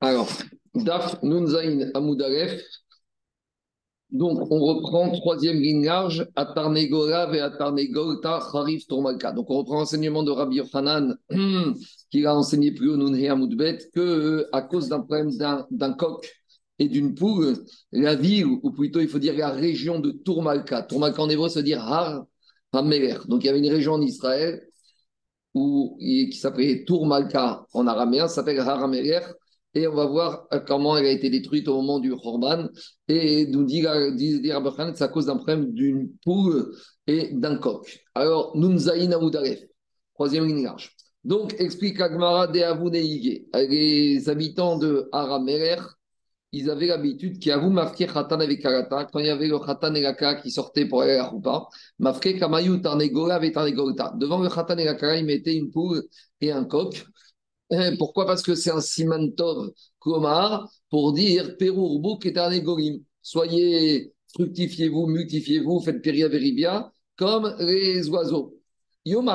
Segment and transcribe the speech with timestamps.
[0.00, 0.28] Alors,
[0.74, 1.16] Daf
[1.94, 2.62] Amoudalef.
[4.10, 9.32] Donc, on reprend troisième ligne large, Atarnegora et Atarnegolta Harif Tourmalka.
[9.32, 11.18] Donc, on reprend l'enseignement de Rabbi Yochanan,
[12.10, 15.30] qui a enseigné plus haut Nunhe Amoudbet, que euh, à cause d'un problème
[15.70, 16.26] d'un coq
[16.78, 17.58] et d'une poule,
[17.92, 21.58] la ville, ou plutôt il faut dire la région de Tourmalka, Tourmalka en hébreu, ça
[21.58, 22.24] veut dire Har
[22.72, 23.18] Hameler.
[23.26, 24.62] Donc, il y avait une région en Israël
[25.54, 29.20] où, qui s'appelait Tourmalka en araméen, s'appelle Har Hameler
[29.78, 32.68] et on va voir euh, comment elle a été détruite au moment du Khorban.
[33.06, 33.84] Et nous dit,
[34.16, 36.74] dit, c'est à cause d'un problème d'une poule
[37.06, 38.04] et d'un coq.
[38.14, 39.60] Alors, Nunzaïn Aoudaref,
[40.14, 40.96] troisième ligne large.
[41.22, 43.42] Donc, explique Agmara de Avouneige.
[43.54, 45.80] Les habitants de Aramerer,
[46.50, 49.94] ils avaient l'habitude qui vous marqué Khatan avec Karata, quand il y avait le Khatan
[49.94, 51.68] et la Kara qui sortaient pour aller à la Roupa,
[51.98, 53.12] marqué Kamayu avec.
[53.12, 56.02] Devant le Khatan et la Kara, ils mettaient une poule
[56.40, 57.06] et un coq.
[57.70, 58.26] Eh, pourquoi?
[58.26, 63.00] Parce que c'est un simantov komar pour dire Perourbouk et Gorim.
[63.20, 68.54] Soyez, fructifiez-vous, multifiez-vous, faites péria veribia comme les oiseaux.
[69.04, 69.28] Yom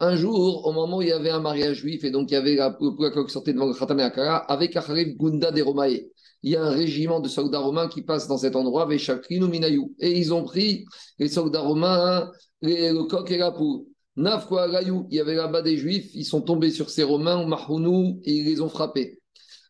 [0.00, 2.36] un jour, au moment où il y avait un mariage juif et donc il y
[2.36, 6.10] avait la poule qui sortait devant le Khatam Akara, avec Acharif Gunda des Romae.
[6.42, 9.46] Il y a un régiment de soldats romains qui passe dans cet endroit avec Shakrinu
[9.46, 9.94] Minayou.
[10.00, 10.84] Et ils ont pris
[11.18, 12.30] les soldats romains,
[12.62, 13.84] le coq et la poule
[14.20, 18.44] il y avait là-bas des juifs, ils sont tombés sur ces Romains, Mahounou, et ils
[18.44, 19.20] les ont frappés.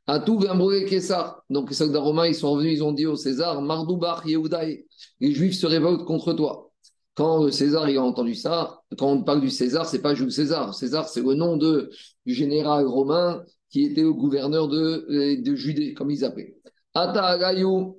[0.07, 0.41] À tout
[0.89, 1.45] Kessar.
[1.51, 4.87] Donc les soldats romains, ils sont revenus, ils ont dit au César, Mardoubar, Yehudaï,
[5.21, 6.73] les juifs se révoltent contre toi.
[7.15, 10.33] Quand le César il a entendu ça, quand on parle du César, c'est pas Jules
[10.33, 10.75] César.
[10.75, 11.91] César, c'est le nom de,
[12.27, 16.57] du général romain qui était le gouverneur de, de Judée, comme ils appelaient.
[16.95, 17.39] Ata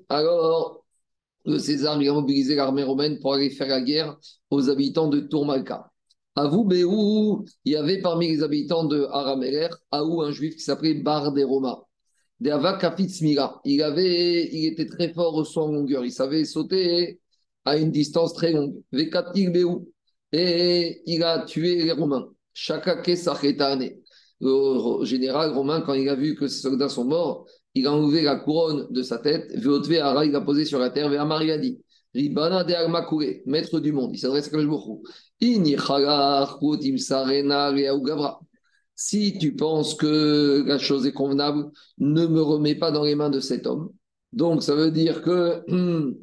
[0.09, 0.83] alors
[1.45, 4.17] le César il a mobilisé l'armée romaine pour aller faire la guerre
[4.49, 5.90] aux habitants de Tourmalka.
[6.35, 10.61] À vous, Béou, il y avait parmi les habitants de Arameler, Aou, un juif qui
[10.61, 11.85] s'appelait Bar des Roma.
[12.39, 16.05] Il, avait, il était très fort au en longueur.
[16.05, 17.19] Il savait sauter
[17.65, 18.81] à une distance très longue.
[20.31, 22.29] Et il a tué les Romains.
[22.53, 23.03] Chaka
[24.39, 28.23] Le général romain, quand il a vu que ses soldats sont morts, il a enlevé
[28.23, 29.51] la couronne de sa tête.
[29.53, 31.11] Il a posé sur la terre.
[31.13, 31.79] Et Amar, il a dit
[32.15, 34.11] Ribana de maître du monde.
[34.13, 35.03] Il s'adresse à Kajbourou.
[38.95, 43.31] Si tu penses que la chose est convenable, ne me remets pas dans les mains
[43.31, 43.91] de cet homme.
[44.33, 45.63] Donc, ça veut dire que.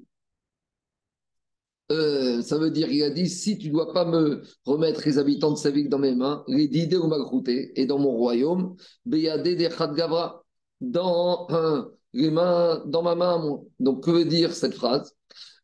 [1.91, 5.17] Euh, ça veut dire, il a dit, si tu ne dois pas me remettre les
[5.17, 6.69] habitants de sa dans mes mains, les
[7.77, 8.77] et dans mon royaume,
[9.07, 9.17] dans
[12.13, 13.63] les mains, dans ma main.
[13.81, 15.15] Donc, que veut dire cette phrase?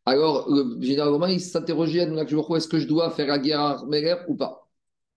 [0.06, 3.84] Alors, le général romain, il s'interrogeait est-ce que je dois faire la guerre à
[4.28, 4.68] ou pas?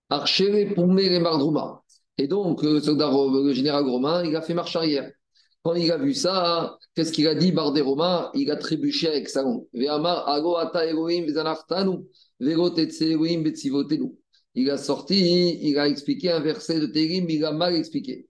[0.09, 1.83] Archer pour les Mardrouma.
[2.17, 5.11] Et donc, le, soldat, le général romain, il a fait marche arrière.
[5.61, 8.31] Quand il a vu ça, qu'est-ce qu'il a dit, Bardé Romain?
[8.33, 9.65] Il a trébuché avec sa langue.
[9.73, 9.89] Il
[14.69, 18.27] a sorti, il a expliqué un verset de Télim, il a mal expliqué.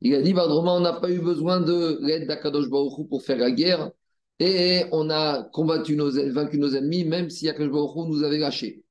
[0.00, 3.38] Il a dit, Romain, on n'a pas eu besoin de l'aide d'Akadosh Baruch pour faire
[3.38, 3.92] la guerre
[4.40, 8.82] et on a combattu nos, vaincu nos ennemis, même si Akash nous avait lâchés.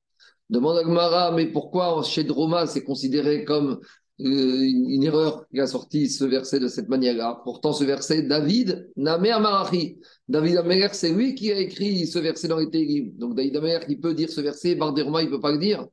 [0.48, 3.80] Demande à Gmara, mais pourquoi chez Droma c'est considéré comme
[4.20, 7.40] euh, une, erreur qui a sorti ce verset de cette manière-là?
[7.44, 9.98] Pourtant, ce verset, David, Namer Marachi.
[10.28, 13.12] David Amer, c'est lui qui a écrit ce verset dans les Télim.
[13.16, 15.86] Donc, David Amer, il peut dire ce verset, Bardéroma, il ne peut pas le dire.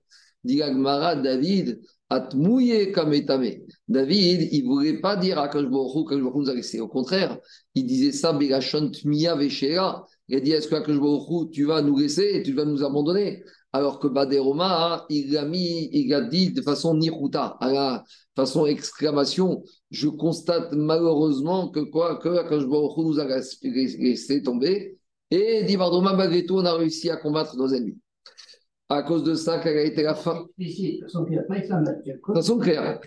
[0.44, 3.68] Dit Gmara, David, Atmouye kametame.
[3.88, 6.80] David, il ne voulait pas dire à Kajboru que nous a laissé.
[6.80, 7.38] Au contraire,
[7.76, 8.92] il disait ça, Begashon.
[9.04, 13.44] Il a dit Est-ce que Kajboru, tu vas nous laisser et tu vas nous abandonner?
[13.74, 18.04] Alors que Baderoma, il a mis, il a dit de façon niruta, à la
[18.36, 24.98] façon exclamation Je constate malheureusement que quoi Que Kajboru nous a laissé tomber.
[25.30, 27.98] Et dit Bardoma, malgré tout, on a réussi à combattre nos ennemis
[28.90, 30.46] à cause de ça quelle a été la fin?
[30.58, 33.00] De façon claire, pas De façon claire.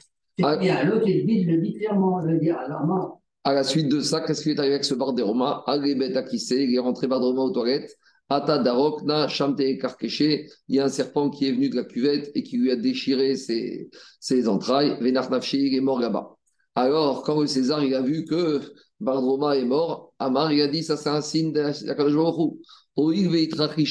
[0.42, 0.84] Ah.
[0.84, 4.50] L'autre, il le dit clairement, veux dire, alors À la suite de ça, qu'est-ce qui
[4.50, 5.62] est arrivé avec ce bar des Romains?
[5.66, 7.96] Agrébet Akissé, il est rentré bar des Romains aux toilettes.
[8.32, 12.30] Ata Darokna, Shamte Karkeché, il y a un serpent qui est venu de la cuvette
[12.36, 13.90] et qui lui a déchiré ses,
[14.20, 14.96] ses entrailles.
[15.00, 16.36] Vénar Nafshi, il est mort là-bas.
[16.76, 18.60] Alors, quand le César il a vu que
[19.00, 22.14] Bardroma est mort, Amar il a dit ça c'est un signe de la Kadosh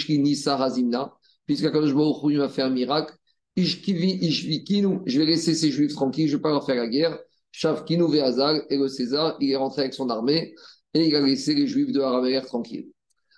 [0.10, 1.14] Nisa Hazimna
[1.50, 3.12] puisqu'Akadosh Baruch Hu a fait un miracle,
[3.58, 7.18] je vais laisser ces juifs tranquilles, je ne vais pas leur faire la guerre.
[7.52, 10.54] Shavkinu Veazal, et le César, il est rentré avec son armée
[10.94, 12.90] et il a laissé les juifs de Araméer tranquilles.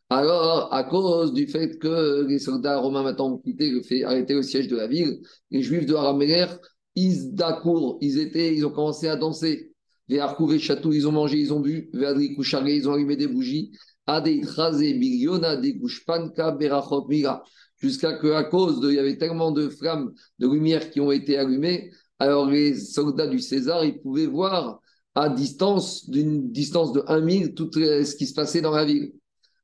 [0.10, 4.34] Alors, à cause du fait que les soldats romains maintenant ont quitté, le fait arrêter
[4.34, 6.48] le siège de la ville, les juifs de Araméer,
[6.96, 9.72] ils d'accord, ils étaient, ils ont commencé à danser.
[10.10, 11.90] Véarkou, Chatou, ils ont mangé, ils ont bu.
[11.94, 13.72] Véadri, Koucharé, ils ont allumé des bougies.
[14.06, 17.42] Ade, Trazé, Biliona, Degouchpanka, Berachot, Mira.
[17.82, 21.12] Jusqu'à que, à cause de, il y avait tellement de flammes, de lumière qui ont
[21.12, 24.80] été allumées, alors les soldats du César, ils pouvaient voir
[25.16, 29.12] à distance, d'une distance de 1 mille, tout ce qui se passait dans la ville.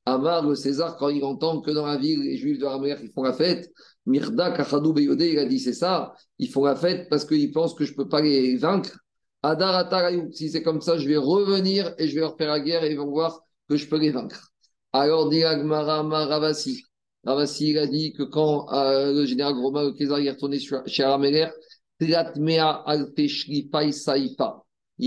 [0.06, 2.98] Amar, le César, quand il entend que dans la ville, les Juifs de la mer,
[3.04, 3.72] ils font la fête,
[4.06, 7.75] Mirda, Kachadou, Beyode, il a dit c'est ça, ils font la fête parce qu'ils pensent
[7.75, 8.98] que je ne peux pas les vaincre.
[9.44, 9.88] Adar
[10.31, 12.92] si c'est comme ça, je vais revenir et je vais leur faire la guerre et
[12.92, 14.52] ils vont voir que je peux les vaincre.
[14.94, 16.87] Alors, dit Agmara, Ravasi.
[17.28, 21.50] Ravasi, il a dit que quand euh, le général Romain, le est retourné chez Araméler,
[22.00, 22.16] il y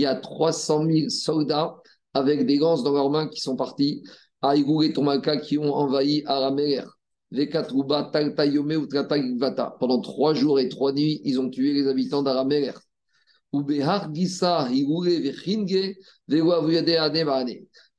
[0.05, 1.75] a 300 000 soldats
[2.13, 4.03] avec des ganses dans leurs mains qui sont partis.
[4.43, 6.83] Aïgou et Tomaka qui ont envahi Araméler.
[9.79, 12.73] Pendant trois jours et trois nuits, ils ont tué les habitants d'Araméler.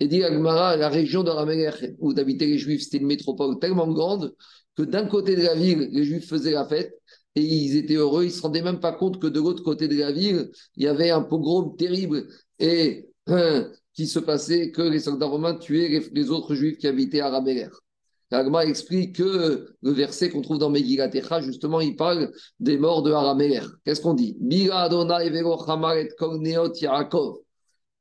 [0.01, 4.35] Et dit Agmara, la région d'Araméler où habitaient les Juifs, c'était une métropole tellement grande
[4.77, 6.95] que d'un côté de la ville, les Juifs faisaient la fête
[7.35, 8.25] et ils étaient heureux.
[8.25, 10.85] Ils ne se rendaient même pas compte que de l'autre côté de la ville, il
[10.85, 12.27] y avait un pogrom terrible
[12.59, 17.21] et hein, qui se passait que les soldats romains tuaient les, autres juifs qui habitaient
[17.21, 17.69] à Raméler.
[18.33, 21.11] L'Agma explique que le verset qu'on trouve dans Megillat
[21.43, 23.61] justement, il parle des morts de Araméler.
[23.85, 24.39] Qu'est-ce qu'on dit?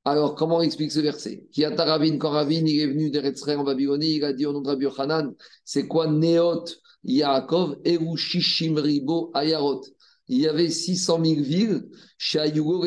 [0.06, 1.46] Alors, comment on explique ce verset?
[1.52, 4.54] Qui a Taravin, quand Ravin, il est venu d'Eretzrei en Babylonie, il a dit au
[4.54, 5.34] nom de Rabbi Yochanan,
[5.66, 6.64] c'est quoi Néot
[7.04, 9.82] Yaakov, Ribo Ayarot?
[10.30, 12.86] Il y avait 600 000 villes chez Ayugo.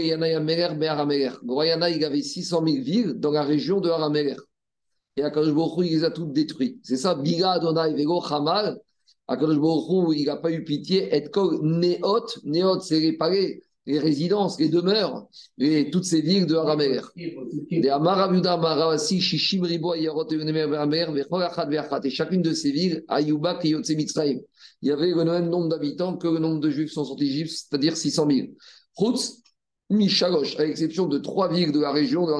[1.42, 4.36] Goyana, il y avait 600 000 villes dans la région de Arameler.
[5.16, 6.80] Et Akadosh Baruch il les a toutes détruites.
[6.82, 8.80] C'est ça, Biga Adonai Vego Hamal.
[9.28, 11.14] Akadosh Baruch il n'a pas eu pitié.
[11.14, 15.26] Et Kol Neot, Neot, c'est réparé les résidences, les demeures,
[15.58, 17.00] et toutes ces villes de Aramer.
[17.16, 17.34] Et
[22.10, 23.74] chacune de ces villes, Ayuba, Il
[24.82, 27.96] y avait le même nombre d'habitants que le nombre de juifs sont sortis d'Égypte, c'est-à-dire
[27.96, 28.48] 600 000.
[28.98, 29.42] Chutz,
[29.90, 32.32] Mishalosh, à l'exception de trois villes de la région de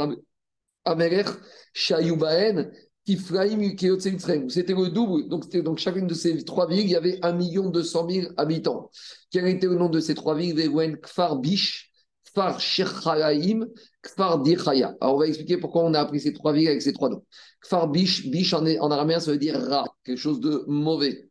[0.85, 1.25] Améler,
[1.73, 2.71] Shayubaen,
[3.07, 5.29] c'était le double.
[5.29, 7.35] Donc, donc, chacune de ces trois villes, il y avait 1
[7.71, 8.91] 200 000 habitants.
[9.31, 10.57] Quel était le nom de ces trois villes?
[11.03, 11.91] Kfar Bish,
[12.25, 13.67] Kfar Shechalaim,
[14.03, 14.97] Kfar Dichaya.
[15.01, 17.25] Alors, on va expliquer pourquoi on a appris ces trois villes avec ces trois noms.
[17.61, 21.29] Kfar Bish, Bish en, en araméen, ça veut dire ra, quelque chose de mauvais.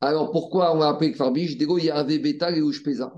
[0.00, 3.14] Alors pourquoi on a appelé Kfarbish Dégo, il y avait Bétal et Ushpeza.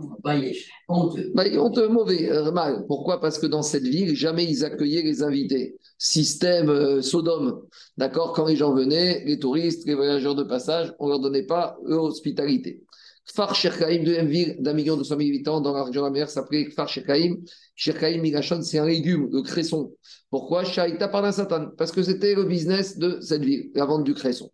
[0.88, 1.32] Honteux.
[1.34, 2.84] Bah, honteux, mauvais, euh, mal.
[2.86, 3.20] Pourquoi?
[3.20, 5.76] Parce que dans cette ville, jamais ils accueillaient les invités.
[5.98, 7.62] Système euh, Sodome.
[7.96, 8.32] D'accord?
[8.34, 11.76] Quand les gens venaient, les touristes, les voyageurs de passage, on ne leur donnait pas
[11.84, 12.84] l'hospitalité.
[13.26, 16.12] Kfar Shirkaim, deuxième ville d'un million deux cent mille habitants dans la région de la
[16.12, 17.38] mer, s'appelait Kfar Shirkaim.
[17.74, 19.92] Shirkaim Migashon, c'est un légume, le cresson.
[20.30, 20.64] Pourquoi?
[20.64, 24.52] Shaita par Satan Parce que c'était le business de cette ville, la vente du cresson.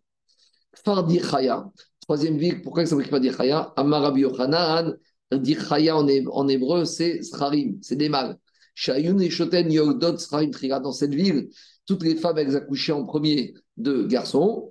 [0.75, 1.69] Kfar Dirchaya,
[2.03, 4.97] Troisième ville, pourquoi ça ne pas Dirchaya Amarabi Yochanan,
[5.31, 8.37] Dirchaya en, en hébreu, c'est Srarim, c'est des mâles.
[8.75, 10.79] Shayun et Shoten Yogdot Srarim Triga.
[10.79, 11.47] Dans cette ville,
[11.85, 14.69] toutes les femmes, elles accouchaient en premier de garçons.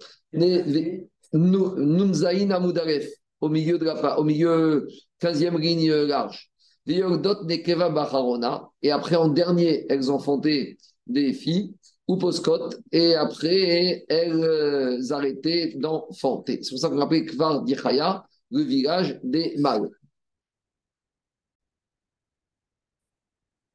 [1.33, 3.09] Nunzaïn Amoudaref,
[3.41, 4.87] au milieu de la au milieu
[5.23, 6.51] 15e ligne large.
[6.87, 8.69] Yogdot Nekeva Bacharona.
[8.83, 10.77] Et après, en dernier, elles enfantaient
[11.07, 11.75] des filles
[12.09, 16.61] ou Poscot, et après, elles euh, arrêtaient d'enfanter.
[16.63, 19.89] C'est pour ça qu'on appelle Kvar Dichaya, le village des mâles.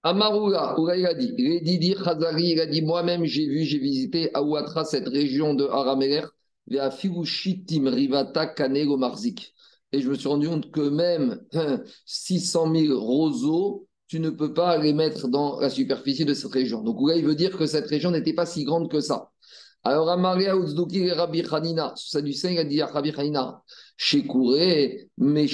[0.03, 5.53] Amaroula, il a dit, il a dit, moi-même j'ai vu, j'ai visité Aouatra, cette région
[5.53, 6.24] de Arameler,
[6.67, 9.53] vers Firouchitim Rivata Kanego Marzik.
[9.91, 11.41] Et je me suis rendu compte que même
[12.05, 16.82] 600 000 roseaux tu ne peux pas les mettre dans la superficie de cette région.
[16.82, 19.32] Donc là, veut dire que cette région n'était pas si grande que ça.
[19.84, 23.62] Alors, Amaria Uzdouki et Rabbi Hanina, Sadducéen, il a dit à Rabbi Hanina,
[23.96, 25.48] Shekouré, mais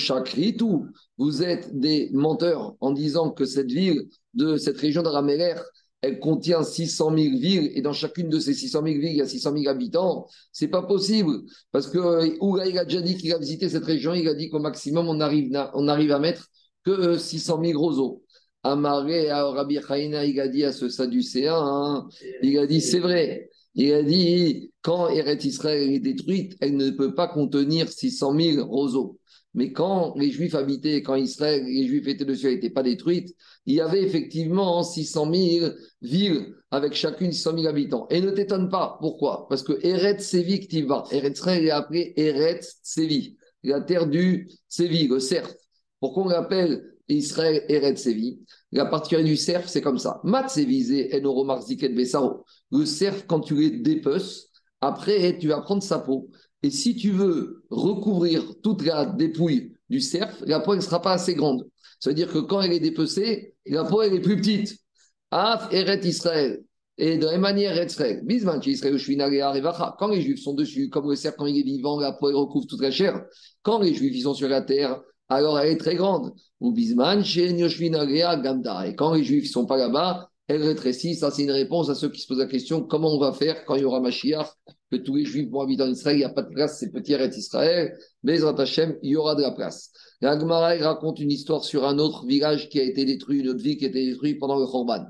[0.58, 5.56] tout, vous êtes des menteurs en disant que cette ville, de cette région d'Araméler,
[6.02, 9.22] elle contient 600 000 villes et dans chacune de ces 600 000 villes, il y
[9.22, 10.28] a 600 000 habitants.
[10.52, 14.14] C'est pas possible parce que Oula, il a déjà dit qu'il a visité cette région,
[14.14, 16.50] il a dit qu'au maximum, on arrive, on arrive à mettre
[16.84, 18.23] que 600 000 roseaux.
[18.64, 22.08] Amaré à Rabbi Chaina, il a dit à ce Sadducéen, hein,
[22.42, 23.50] il a dit c'est vrai.
[23.76, 28.68] Il a dit quand Eretz Israël est détruite, elle ne peut pas contenir 600 000
[28.68, 29.20] roseaux.
[29.56, 33.36] Mais quand les Juifs habitaient, quand Israël, les Juifs étaient dessus, elle n'était pas détruite,
[33.66, 38.08] il y avait effectivement 600 000 villes avec chacune 600 000 habitants.
[38.10, 39.48] Et ne t'étonne pas, pourquoi?
[39.50, 45.08] Parce que Eretz Sévi Ktiva, Eretz Israël est appelé Eretz Sévi, la terre du Sévi,
[45.08, 45.54] le cerf.
[46.00, 48.40] Pourquoi on l'appelle Israël Eret Sevi.
[48.72, 50.20] La particularité du cerf, c'est comme ça.
[50.24, 50.58] Mat
[51.96, 52.46] Besaro.
[52.72, 54.50] Le cerf, quand tu les dépeces,
[54.82, 56.30] après, tu vas prendre sa peau.
[56.62, 61.14] Et si tu veux recouvrir toute la dépouille du cerf, la peau ne sera pas
[61.14, 61.68] assez grande.
[62.00, 64.78] Ça veut dire que quand elle est dépecée, la peau elle est plus petite.
[65.32, 66.64] Af Eret Israël.
[66.98, 67.76] Et de la même manière.
[69.98, 72.68] Quand les Juifs sont dessus, comme le cerf quand il est vivant, la peau recouvre
[72.68, 73.24] toute la chair.
[73.62, 75.02] Quand les Juifs ils sont sur la terre,
[75.34, 76.34] alors elle est très grande.
[76.60, 78.88] Ou Bisman, Gamda.
[78.88, 81.16] Et quand les Juifs ne sont pas là-bas, elle rétrécit.
[81.16, 83.66] Ça, c'est une réponse à ceux qui se posent la question comment on va faire
[83.66, 84.48] quand il y aura Mashiach
[84.92, 86.92] Que tous les Juifs vont habiter en Israël, il n'y a pas de place, c'est
[86.92, 87.98] petit Eretz Israël.
[88.24, 89.92] Mais Hashem, il y aura de la place.
[90.22, 93.76] La raconte une histoire sur un autre village qui a été détruit, une autre ville
[93.76, 95.06] qui a été détruite pendant le Khorban.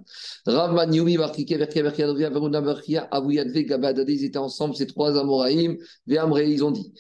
[4.08, 5.77] ils étaient ensemble, ces trois Amoraïm,
[6.08, 6.94] ils ont dit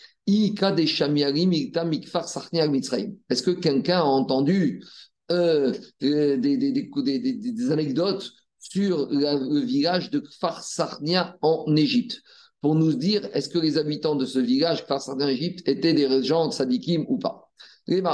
[3.29, 4.83] est-ce que quelqu'un a entendu
[5.31, 12.21] euh, des, des, anecdotes sur le village de Kfar Sarnia en Égypte?
[12.61, 15.93] Pour nous dire est-ce que les habitants de ce village, Kfar Sarnia en Égypte, étaient
[15.93, 17.51] des gens de Sadikim ou pas?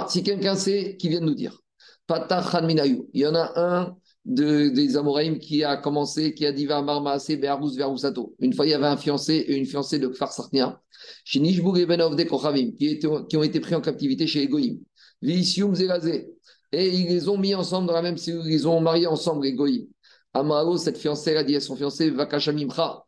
[0.10, 1.62] Si quelqu'un sait, qui vient de nous dire.
[2.10, 3.96] Il y en a un
[4.26, 8.36] de, des Amoraïm qui a commencé, qui a dit va Marmaase Be'arous Ve'arousato.
[8.40, 10.82] Une fois, il y avait un fiancé et une fiancée de Kfar Sarnia
[11.24, 12.02] chez Nishboug et Ben
[12.78, 14.80] qui, qui ont été pris en captivité chez Egoïm.
[15.22, 16.30] Vicium Zelazé.
[16.72, 19.88] Et ils les ont mis ensemble dans la même cellule, ils ont mariés ensemble, Egoïm.
[20.34, 23.04] Amaro, cette fiancée, a dit à son fiancé, Vakashamimcha,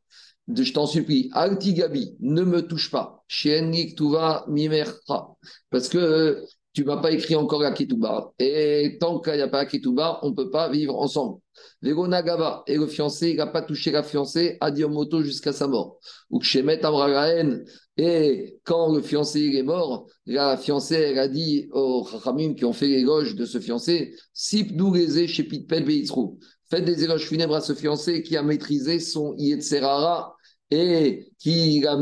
[0.53, 3.23] je t'en supplie, Altigabi, ne me touche pas.
[3.27, 5.27] Chez Tuva Mimercha.
[5.69, 8.33] Parce que tu m'as pas écrit encore la Ketouba.
[8.39, 11.39] Et tant qu'il n'y a pas la Ketouba, on ne peut pas vivre ensemble.
[11.81, 15.97] Nagaba et le fiancé, il n'a pas touché la fiancée à moto jusqu'à sa mort.
[16.29, 17.63] Ou Kshemet Amragaen,
[17.97, 22.73] et quand le fiancé est mort, la fiancée, elle a dit aux Chachamim qui ont
[22.73, 26.39] fait l'éloge de ce fiancé, Sip chez Shepitpel Beitzrou.
[26.69, 30.35] Faites des éloges funèbres à ce fiancé qui a maîtrisé son Yetzerara
[30.71, 31.99] et qui a,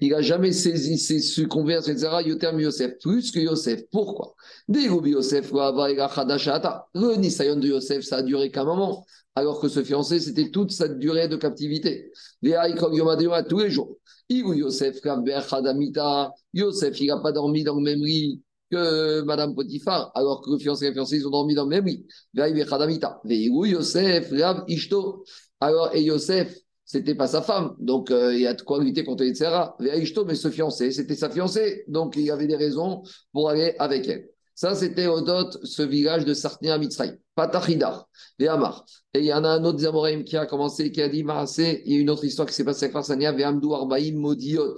[0.00, 2.08] il, a jamais saisi, succombé à etc.
[2.24, 3.88] Yoterm Yosef, plus que Yosef.
[3.90, 4.34] Pourquoi?
[4.68, 10.50] Yosef, le Nisayon de Yosef, ça a duré qu'un moment, alors que ce fiancé, c'était
[10.50, 12.12] toute sa durée de captivité.
[12.42, 13.96] tous les jours.
[14.28, 15.00] Yosef,
[16.52, 20.58] Yosef, il n'a pas dormi dans le même lit que Madame Potiphar, alors que le
[20.58, 22.04] fiancé et la fiancée, ils ont dormi dans le même lit.
[23.64, 24.32] Yosef,
[24.68, 25.24] Ishto.
[25.60, 26.54] Alors, et Yosef,
[26.88, 27.76] c'était pas sa femme.
[27.78, 29.76] Donc, euh, il y a de quoi lutter contre Yitzhara.
[29.78, 31.84] Mais ce fiancé, c'était sa fiancée.
[31.86, 33.02] Donc, il y avait des raisons
[33.32, 34.30] pour aller avec elle.
[34.54, 37.20] Ça, c'était Odot, ce village de Sartnia Mitzray.
[37.34, 38.08] Patachidar,
[38.48, 38.86] Amar.
[39.12, 41.18] Et il y en a un autre Zamoraim qui a commencé, qui a dit.
[41.18, 44.74] Il y a une autre histoire qui s'est passée avec Farsania, Veamdou Arbaïm Modiot.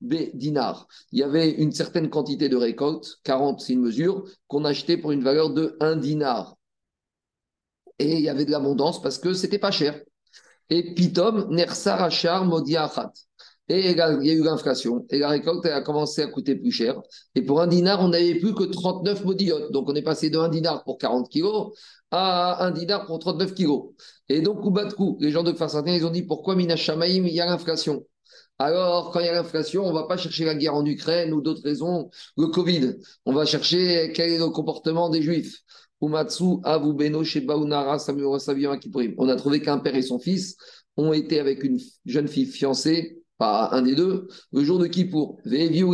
[0.00, 0.88] B dinar.
[1.12, 5.12] Il y avait une certaine quantité de récolte, 40 c'est une mesure, qu'on achetait pour
[5.12, 6.56] une valeur de 1 dinar.
[8.00, 10.02] Et il y avait de l'abondance parce que c'était pas cher.
[10.72, 13.12] Et Pitom, Nersarachar Modiachat.
[13.68, 15.04] Et il y a eu l'inflation.
[15.10, 16.98] Et la récolte a commencé à coûter plus cher.
[17.34, 19.70] Et pour un dinar, on n'avait plus que 39 modiotes.
[19.70, 21.76] Donc on est passé de 1 dinar pour 40 kilos
[22.10, 23.90] à 1 dinar pour 39 kilos.
[24.30, 27.40] Et donc, coup coup, les gens de Farsatin, ils ont dit pourquoi Minashamaim, il y
[27.42, 28.06] a l'inflation?
[28.58, 31.34] Alors, quand il y a l'inflation, on ne va pas chercher la guerre en Ukraine
[31.34, 32.94] ou d'autres raisons, le Covid.
[33.26, 35.58] On va chercher quel est le comportement des Juifs.
[36.02, 36.24] On a
[39.36, 40.56] trouvé qu'un père et son fils
[40.96, 45.38] ont été avec une jeune fille fiancée, pas un des deux, le jour de Kippour.
[45.46, 45.84] Et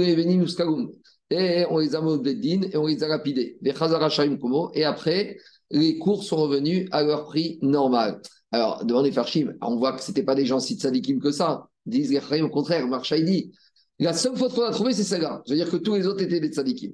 [1.69, 3.59] on les a din et on les a lapidés.
[3.62, 5.37] Et après,
[5.71, 8.23] les cours sont revenus à leur prix normal.
[8.50, 11.69] Alors, demandez Farshim, on voit que ce n'était pas des gens si tzadikim que ça.
[11.85, 13.53] Disent les au contraire, dit
[14.00, 15.43] la seule faute qu'on a trouvée, c'est celle-là.
[15.47, 16.93] Je veux dire que tous les autres étaient des tzadikim.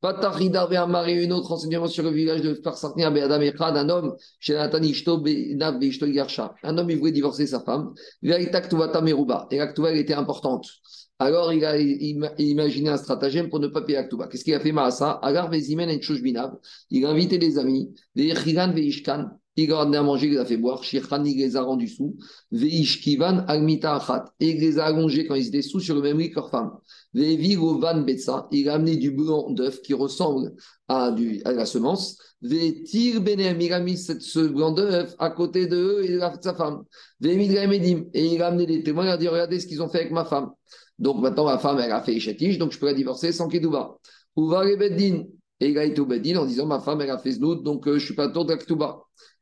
[0.00, 4.54] Patachidar Ve'amari, une autre enseignement sur le village de Parsarnia, Be'adam Echad, un homme, chez
[4.54, 5.24] Nathan Ishto,
[6.06, 6.54] Yarsha.
[6.62, 7.92] Un homme, il voulait divorcer sa femme.
[8.22, 9.48] Tuvata Meruba.
[9.50, 10.66] Et l'actuva, était importante.
[11.18, 14.28] Alors, il a imaginé un stratagème pour ne pas payer l'actuva.
[14.28, 15.18] Qu'est-ce qu'il a fait, Maasa?
[15.22, 16.52] Agar Vezimen et Binav.
[16.90, 17.94] Il a invité les amis,
[19.56, 20.84] il a donné à manger, il les a fait boire.
[20.84, 22.16] Shirchan, il les a rendus sous.
[22.50, 24.24] Veish kivan achat.
[24.38, 26.50] Et il les a allongés quand ils étaient sous sur le même lit que leur
[26.50, 26.72] femme.
[27.14, 28.48] Veivigo van betsa.
[28.52, 30.52] Il a amené du blanc d'œuf qui ressemble
[30.88, 32.18] à, du, la semence.
[32.42, 33.60] Veitir benem.
[33.60, 36.82] Il a mis ce blanc d'œuf à côté de eux et de sa femme.
[37.20, 37.52] Veimid
[38.12, 39.04] Et il a amené des témoins.
[39.04, 40.50] Il a dit Regardez ce qu'ils ont fait avec ma femme.
[40.98, 43.96] Donc maintenant, ma femme, elle a fait Ishetish, donc je la divorcer sans Kedouba.
[44.34, 45.24] Ouva Beddin.
[45.60, 47.92] Et il a été au en disant Ma femme, elle a fait Znout, donc euh,
[47.92, 48.54] je ne suis pas tour de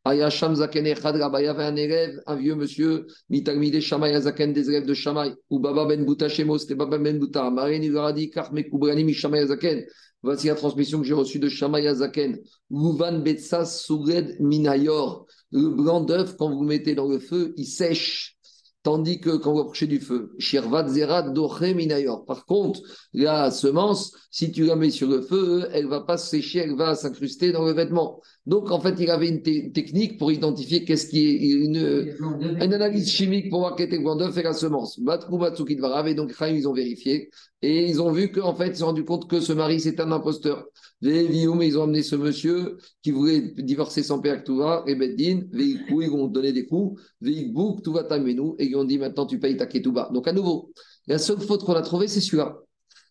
[0.04, 4.87] Ayasham Zaken Echad y avait un élève, un vieux monsieur, Mitalmide Shamay Zaken, des élèves
[4.87, 8.30] de Shamay, ou Baba Ben Bouta Shemo, c'était Baba Ben Bouta, Marine il a dit,
[8.30, 9.84] Karme Kubrani Mishamay Zaken,
[10.25, 12.40] Voici la transmission que j'ai reçue de Shamaya Zaken.
[12.70, 15.26] Louvan Betsa Sured Minayor.
[15.52, 18.34] Le blanc d'œuf, quand vous mettez dans le feu, il sèche.
[18.82, 21.30] Tandis que quand vous approchez du feu, Shirvat Zerat
[21.75, 22.25] Minayor.
[22.25, 22.80] Par contre,
[23.12, 26.94] la semence, si tu la mets sur le feu, elle va pas sécher, elle va
[26.94, 28.23] s'incruster dans le vêtement.
[28.46, 32.14] Donc, en fait, il avait une technique pour identifier qu'est-ce qui est une,
[32.60, 35.00] analyse chimique pour voir quel était le blanc et la semence.
[35.00, 37.30] Batrou Batsukidvarav, donc ils ont vérifié.
[37.62, 39.98] Et ils ont vu qu'en fait, ils se sont rendu compte que ce mari, c'est
[39.98, 40.66] un imposteur.
[41.00, 44.42] Ils ont amené ce monsieur qui voulait divorcer son père
[44.86, 48.98] et Beddin, ils ont donné des coups, Veikbouk, tout va nous et ils ont dit
[48.98, 50.10] maintenant tu payes ta Ketouba.
[50.12, 50.70] Donc, à nouveau,
[51.06, 52.58] la seule faute qu'on a trouvée, c'est celui-là.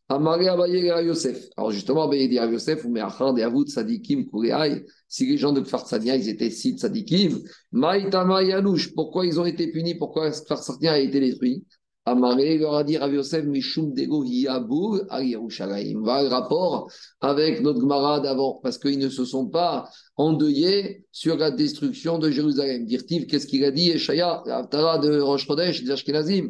[0.09, 1.49] Amaré Abaye Yosef.
[1.57, 6.15] Alors justement, Abaye dit Yosef, Achard et Avoud Sadikim Kureaï, si les gens de Kfarsania,
[6.15, 7.39] ils étaient si Sadikim,
[7.71, 11.63] Maïtama Yanouch, pourquoi ils ont été punis, pourquoi Kfarsania a été détruit
[12.05, 16.01] Amaré leur a dit Rav Yosef, Mishum Dego Hiyabour à Yerushalayim.
[16.03, 16.91] Va le rapport
[17.21, 22.29] avec notre Gemara d'avant, parce qu'ils ne se sont pas endeuillés sur la destruction de
[22.29, 22.85] Jérusalem.
[22.85, 26.49] Dirtiv, qu'est-ce qu'il a dit Eshaya, Tara de Rosh Chodesh, des Ashkenazim?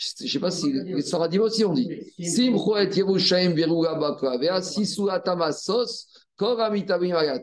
[0.00, 1.88] Je ne sais pas si les Saradim aussi on dit.
[2.18, 6.06] Simchoet Yerushalayim Veruga Bakavea, Sisu Atamasos,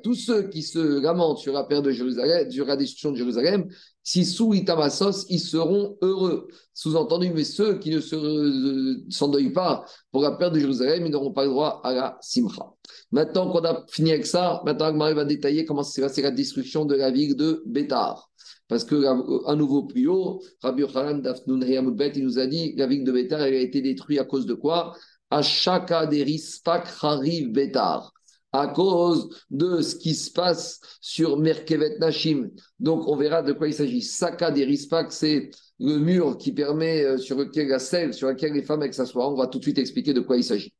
[0.03, 3.67] tous ceux qui se lamentent sur la perte de Jérusalem, sur la destruction de Jérusalem,
[4.07, 6.47] si sous Itamassos, ils seront heureux.
[6.73, 9.83] Sous-entendu, mais ceux qui ne euh, s'endeuillent pas
[10.13, 12.71] pour la perte de Jérusalem, ils n'auront pas le droit à la simcha.
[13.11, 16.85] Maintenant qu'on a fini avec ça, maintenant Agmari va détailler comment s'est passée la destruction
[16.85, 18.31] de la ville de Bétar.
[18.69, 23.03] Parce que à nouveau plus haut, Rabbi Yochanan Dafnun il nous a dit la ville
[23.03, 24.95] de Bétar elle a été détruite à cause de quoi?
[25.29, 28.13] À rispak Hariv Bétar
[28.59, 32.49] à cause de ce qui se passe sur Merkevet Nashim.
[32.79, 34.01] Donc, on verra de quoi il s'agit.
[34.01, 38.53] Saka des Rispak, c'est le mur qui permet, euh, sur lequel la selle, sur laquelle
[38.53, 39.31] les femmes s'assoient.
[39.31, 40.73] On va tout de suite expliquer de quoi il s'agit.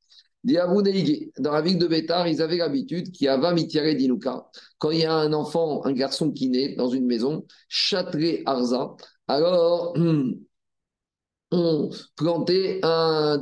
[0.44, 4.48] Dans la ville de Bétar, ils avaient l'habitude qu'il y a 20 mitiare d'inuka.
[4.78, 8.96] Quand il y a un enfant, un garçon qui naît dans une maison, châtré arza,
[9.28, 9.94] alors
[11.52, 13.42] on plantait un,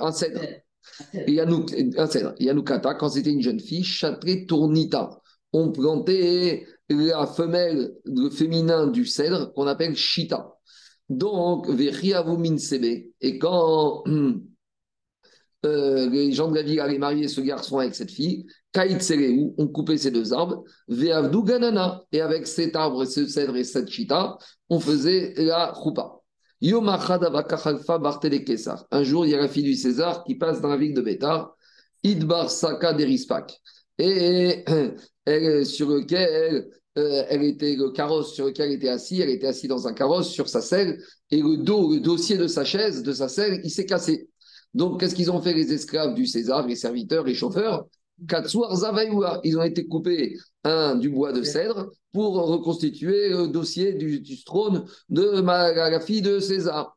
[0.00, 0.40] un cèdre.
[1.14, 5.10] Yanukata, quand c'était une jeune fille, Chatré Tournita.
[5.52, 10.56] On plantait la femelle, le féminin du cèdre qu'on appelle Shita.
[11.08, 11.66] Donc,
[12.58, 13.10] Sebe.
[13.20, 14.04] Et quand
[15.66, 19.68] euh, les gens de la ville allaient marier ce garçon avec cette fille, Kaitsereu, on
[19.68, 22.02] coupait ces deux arbres, Veavdu Ganana.
[22.12, 24.36] Et avec cet arbre, ce cèdre et cette Shita,
[24.68, 26.15] on faisait la choupa.
[28.90, 31.02] Un jour, il y a la fille du César qui passe dans la ville de
[31.02, 31.54] Bétar,
[32.02, 33.60] Idbar Saka Derispak.
[33.98, 34.64] Et
[35.64, 39.68] sur lequel euh, elle était le carrosse sur lequel elle était assise, elle était assise
[39.68, 40.98] dans un carrosse sur sa selle,
[41.30, 44.30] et le dos, le dossier de sa chaise, de sa selle, il s'est cassé.
[44.72, 47.86] Donc, qu'est-ce qu'ils ont fait les esclaves du César, les serviteurs, les chauffeurs?
[48.18, 54.84] Ils ont été coupés un du bois de cèdre pour reconstituer le dossier du, trône
[55.08, 56.96] de la fille de César.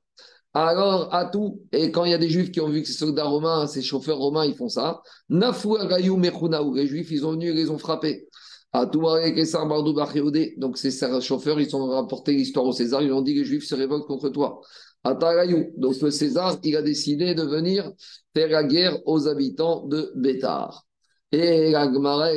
[0.53, 2.93] Alors, à tout, et quand il y a des juifs qui ont vu que ces
[2.93, 7.53] soldats romains, ces chauffeurs romains, ils font ça, Nafou les juifs, ils ont venu et
[7.53, 8.27] les ont frappés.
[8.73, 13.65] Donc, ces chauffeurs, ils ont rapporté l'histoire au César, ils ont dit que les juifs
[13.65, 14.61] se révoltent contre toi.
[15.03, 17.91] Donc, le César, il a décidé de venir
[18.33, 20.88] faire la guerre aux habitants de Bétar.
[21.31, 21.85] Et la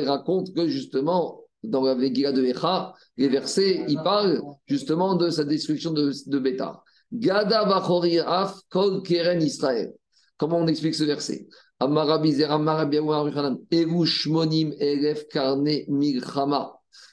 [0.05, 5.43] raconte que justement, dans la Vegira de Echa, les versets, il parle justement de sa
[5.43, 6.83] destruction de, de Bétar.
[7.11, 9.93] Gada af kol keren Israël.
[10.37, 11.47] Comment on explique ce verset?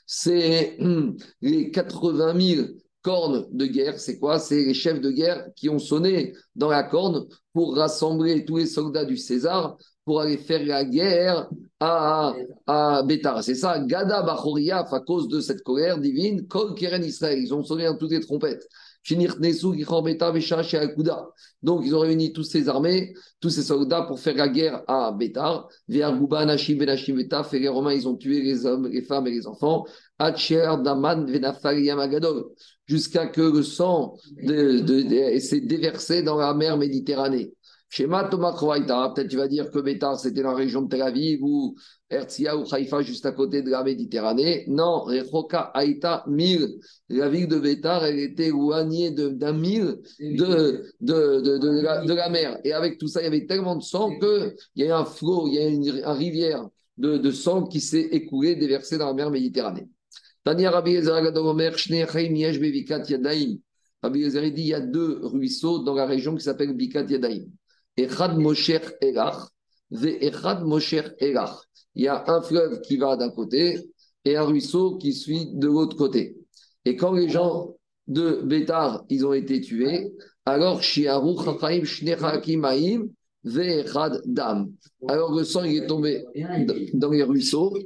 [0.07, 0.79] C'est
[1.41, 2.67] les 80 000
[3.03, 3.99] cornes de guerre.
[3.99, 4.39] C'est quoi?
[4.39, 8.67] C'est les chefs de guerre qui ont sonné dans la corne pour rassembler tous les
[8.67, 12.35] soldats du César pour aller faire la guerre à,
[12.67, 13.43] à Bétar.
[13.45, 17.39] C'est ça, Gada Bachoriaf, à cause de cette colère divine, Kol Keren Israël.
[17.39, 18.67] Ils ont sonné en toutes les trompettes.
[21.63, 25.11] Donc, ils ont réuni toutes ces armées, tous ces soldats pour faire la guerre à
[25.13, 25.69] Bétar.
[25.89, 26.05] Et les
[27.69, 29.87] Romains, ils ont tué les hommes, les femmes et les enfants.
[32.87, 34.17] Jusqu'à que le sang
[35.41, 37.55] s'est déversé dans la mer Méditerranée.
[37.93, 41.43] Shema Thomas peut-être tu vas dire que Bétar, c'était dans la région de Tel Aviv
[41.43, 41.75] ou
[42.09, 44.65] Herzia ou Haïfa, juste à côté de la Méditerranée.
[44.69, 51.41] Non, Rechoka Aïta Mil, la ville de Bétar, elle était éloignée d'un mille de, de,
[51.41, 52.61] de, de, la, mer.
[52.63, 55.05] Et avec tout ça, il y avait tellement de sang qu'il y a eu un
[55.05, 59.15] flot, il y a une, une rivière de, sang qui s'est écoulée, déversée dans la
[59.15, 59.89] mer Méditerranée.
[60.45, 61.75] Tania Rabbi Omer,
[63.09, 63.59] Yadaim.
[64.03, 67.47] Rabbi dit il y a deux ruisseaux dans la région qui s'appelle Bikat Yadaim.
[67.97, 69.49] Echad Mosher Elach,
[69.91, 71.57] Ve'echad Mosher Elach.
[71.95, 73.79] Il y a un fleuve qui va d'un côté
[74.25, 76.37] et un ruisseau qui suit de l'autre côté.
[76.85, 77.75] Et quand les gens
[78.07, 80.13] de Bétar, ils ont été tués,
[80.45, 83.09] alors Shiaru Chachaim Shnechakimaim
[83.45, 84.73] Ve'echad Dam.
[85.09, 86.25] Alors le sang est tombé
[86.95, 87.77] dans les ruisseaux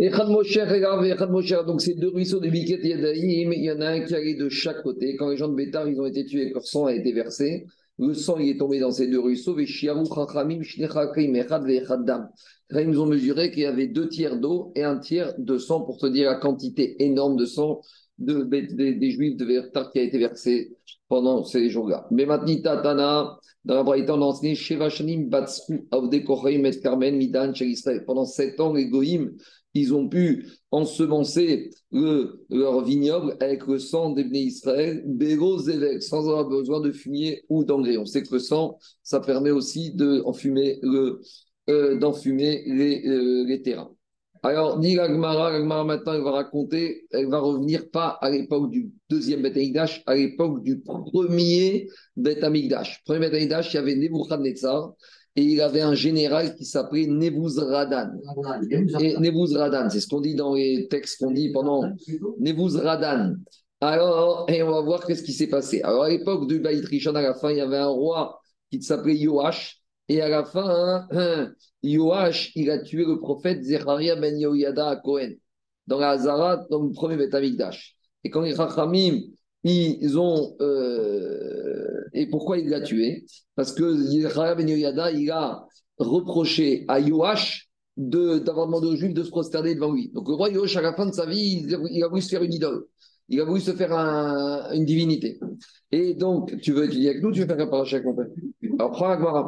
[0.00, 4.48] donc ces deux ruisseaux de Biket Yadaïm, il y en a un qui allait de
[4.48, 5.14] chaque côté.
[5.14, 7.66] Quand les gens de Bétar ils ont été tués, leur sang a été versé.
[7.98, 9.56] Le sang il est tombé dans ces deux ruisseaux.
[9.56, 9.92] Ils
[12.86, 15.98] nous ont mesuré qu'il y avait deux tiers d'eau et un tiers de sang pour
[15.98, 17.80] te dire la quantité énorme de sang
[18.18, 20.76] de, des Juifs de Bétar qui a été versé
[21.08, 22.08] pendant ces jours-là.
[22.10, 24.56] Mais maintenant, Tana, dans la Braïta, on a enseigné
[28.06, 29.30] Pendant sept ans, les Goïms
[29.74, 35.04] ils ont pu ensemencer leur vignoble avec le sang des Israël,
[36.00, 37.96] sans avoir besoin de fumier ou d'engrais.
[37.96, 43.90] On sait que le sang, ça permet aussi euh, d'enfumer les, euh, les, terrains.
[44.42, 48.92] Alors, dit l'Agmara, l'Agmara maintenant, elle va raconter, elle va revenir pas à l'époque du
[49.08, 49.56] deuxième Beth
[50.06, 53.02] à l'époque du premier Beth Amikdash.
[53.06, 54.94] Premier Beth il y avait Nebuchadnezzar,
[55.36, 58.12] et il avait un général qui s'appelait Nebuzradan.
[58.70, 61.90] Et Nebuzradan, c'est ce qu'on dit dans les textes qu'on dit pendant
[62.38, 63.34] Nebuzradan.
[63.80, 65.82] Alors, et on va voir qu'est-ce qui s'est passé.
[65.82, 68.80] Alors, à l'époque de Baït Rishon, à la fin, il y avait un roi qui
[68.80, 69.80] s'appelait Yoash.
[70.08, 74.96] Et à la fin, hein, Yoash, il a tué le prophète Zecharia ben Yoyada à
[74.96, 75.32] Cohen,
[75.86, 77.34] dans la Hazara, dans le premier Beth
[78.22, 79.20] Et quand les Chachamim,
[79.64, 80.56] ils ont.
[80.60, 83.24] Euh, et pourquoi il l'a tué?
[83.54, 85.66] Parce que Ben Yoyada, il a
[85.98, 90.10] reproché à Yoash d'avoir demandé aux Juifs de se prosterner devant lui.
[90.10, 92.42] Donc le roi Yoash, à la fin de sa vie, il, a voulu se faire
[92.42, 92.86] une idole.
[93.28, 95.40] Il a voulu se faire une divinité.
[95.90, 98.26] Et donc, tu veux étudier avec nous, tu veux faire un parachat avec mon père
[98.78, 99.46] Alors prends la Gemara.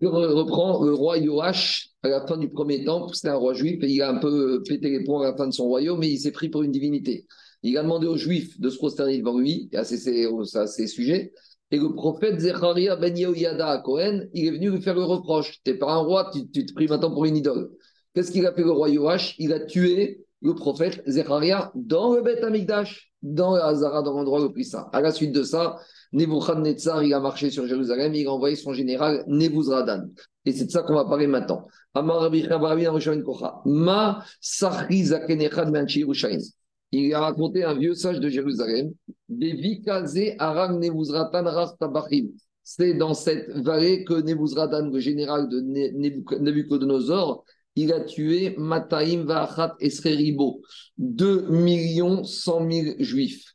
[0.00, 3.82] Je reprends le roi Yoash à la fin du premier temple, c'était un roi juif,
[3.82, 6.10] et il a un peu pété les poings à la fin de son royaume, mais
[6.10, 7.26] il s'est pris pour une divinité.
[7.62, 11.32] Il a demandé aux juifs de se prosterner devant lui, à ses, sujets,
[11.70, 15.60] et le prophète Zecharia ben Yehoyada à Cohen, il est venu lui faire le reproche.
[15.62, 17.70] Tu n'es pas un roi, tu, te pries maintenant pour une idole.
[18.14, 19.36] Qu'est-ce qu'il a fait le roi Yoash?
[19.38, 24.40] Il a tué le prophète Zecharia dans le Beth Amikdash, dans le Hazara, dans l'endroit
[24.40, 24.88] le plus saint.
[24.92, 25.76] À la suite de ça,
[26.12, 30.08] Nebuchadnezzar, il a marché sur Jérusalem, il a envoyé son général Nebuzradan.
[30.44, 31.66] Et c'est de ça qu'on va parler maintenant.
[31.94, 32.02] Ma
[36.92, 38.92] Il a raconté un vieux sage de Jérusalem.
[42.62, 47.42] C'est dans cette vallée que Nebuzradan, le général de Nebuchadnezzar,
[47.76, 50.62] il a tué Mataim Vachat Esreribo,
[50.98, 53.54] 2 millions 100 000 juifs.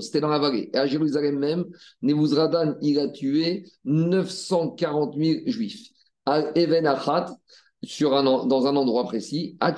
[0.00, 0.70] C'était dans la vallée.
[0.74, 1.64] Et à Jérusalem même,
[2.02, 5.90] Nebuzradan, il a tué 940 000 juifs.
[6.26, 6.86] À Even
[7.84, 8.10] sur
[8.46, 9.72] dans un endroit précis, à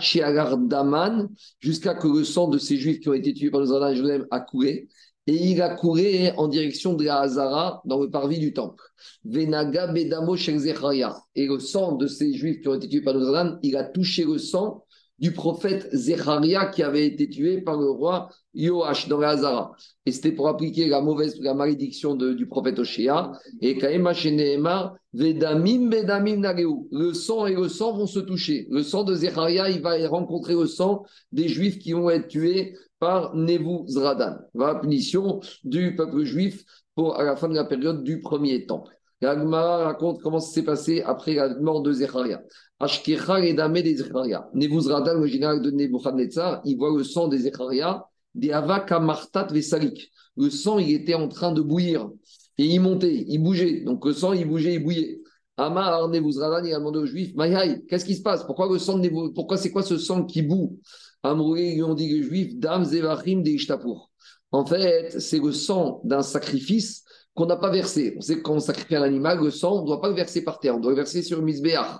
[0.57, 1.29] Daman,
[1.61, 4.41] jusqu'à que le sang de ces juifs qui ont été tués par Nebuzradan à a
[4.41, 4.89] coulé.
[5.29, 8.85] Et il a couru en direction de la Hazara, dans le parvis du temple.
[9.25, 13.77] Venaga Bedamo Et le sang de ces juifs qui ont été tués par Nebuzradan, il
[13.77, 14.86] a touché le sang
[15.19, 19.73] du prophète Zecharia qui avait été tué par le roi Yoash dans la Hazara.
[20.05, 23.33] Et c'était pour appliquer la mauvaise, la malédiction du prophète Oshéa.
[23.61, 24.95] Et Vedamim,
[25.91, 26.43] Vedamim
[26.91, 28.67] Le sang et le sang vont se toucher.
[28.71, 32.75] Le sang de Zecharia, il va rencontrer le sang des Juifs qui vont être tués
[32.99, 34.37] par Nebuzradan.
[34.55, 38.96] La punition du peuple juif pour, à la fin de la période du premier temple.
[39.23, 42.43] La raconte comment ça s'est passé après la mort de Zecharia.
[42.79, 44.49] Ashkecha et Damé des Zecharia.
[44.53, 50.11] Nebuzradan, le général de Nebuchadnezzar, il voit le sang des Zecharia, des Avakamartat Vesalik.
[50.37, 52.11] Le sang, il était en train de bouillir.
[52.59, 53.81] Et il montait, il bougeait.
[53.85, 55.21] Donc le sang, il bougeait, il bouillait.
[55.57, 58.45] Amar Nebuzradan, il a demandé aux Juifs, Maïhaï, qu'est-ce qui se passe?
[58.45, 60.79] Pourquoi le sang de Pourquoi c'est quoi ce sang qui boue?
[61.23, 64.11] Amroué, ils ont dit les Juifs, Dam Zevachim de Ishtapour.
[64.53, 67.06] En fait, c'est le sang d'un sacrifice
[67.37, 68.15] qu'on n'a pas versé.
[68.17, 70.15] On sait que quand on sacrifie un animal, le sang, on ne doit pas le
[70.15, 71.99] verser par terre, on doit le verser sur misbéach.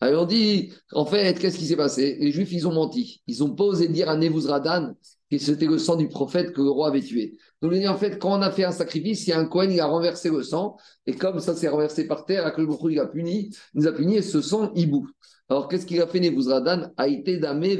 [0.00, 2.18] Alors on dit, en fait, qu'est-ce qui s'est passé?
[2.20, 3.22] Les Juifs, ils ont menti.
[3.26, 4.94] Ils n'ont pas osé dire à Nebuzradan
[5.30, 7.38] que c'était le sang du prophète que le roi avait tué.
[7.62, 9.80] Donc en fait, quand on a fait un sacrifice, il y a un Cohen, il
[9.80, 13.50] a renversé le sang, et comme ça s'est renversé par terre, le il a puni,
[13.74, 15.08] il nous a puni, et ce sang, il boue.
[15.48, 17.72] Alors qu'est-ce qu'il a fait Nebuzradan A été damé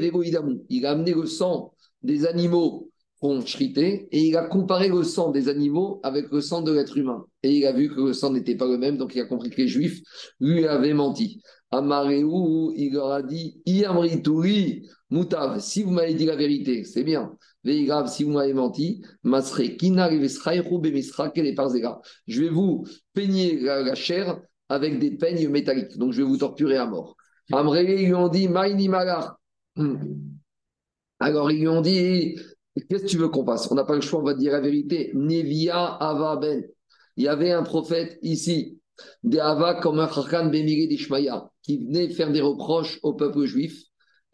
[0.69, 5.47] Il a amené le sang des animaux qu'on et il a comparé le sang des
[5.49, 7.25] animaux avec le sang de l'être humain.
[7.43, 9.49] Et il a vu que le sang n'était pas le même, donc il a compris
[9.49, 10.01] que les Juifs
[10.39, 11.41] lui avaient menti.
[11.71, 17.35] Amareou, il leur a dit Iamrituri, Moutav, si vous m'avez dit la vérité, c'est bien.
[17.63, 19.01] grave, si vous m'avez menti,
[22.27, 25.97] je vais vous peigner la, chair avec des peignes métalliques.
[25.97, 27.15] Donc je vais vous torturer à mort.
[27.51, 28.89] Amré, lui ont dit, Maïni
[31.19, 32.35] Alors ils lui ont dit,
[32.81, 33.69] qu'est-ce que tu veux qu'on fasse?
[33.71, 35.11] On n'a pas le choix, on va dire la vérité.
[35.13, 36.63] Nevia Ava Ben.
[37.17, 38.79] Il y avait un prophète ici,
[39.23, 43.83] des Ava comme un Kharkan Bemiri d'Ishmaïa, qui venait faire des reproches au peuple juif.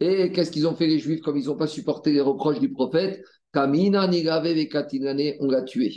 [0.00, 2.72] Et qu'est-ce qu'ils ont fait les Juifs comme ils n'ont pas supporté les reproches du
[2.72, 3.22] prophète?
[3.52, 4.10] Kamina
[5.40, 5.92] on l'a tué.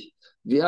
[0.48, 0.60] Et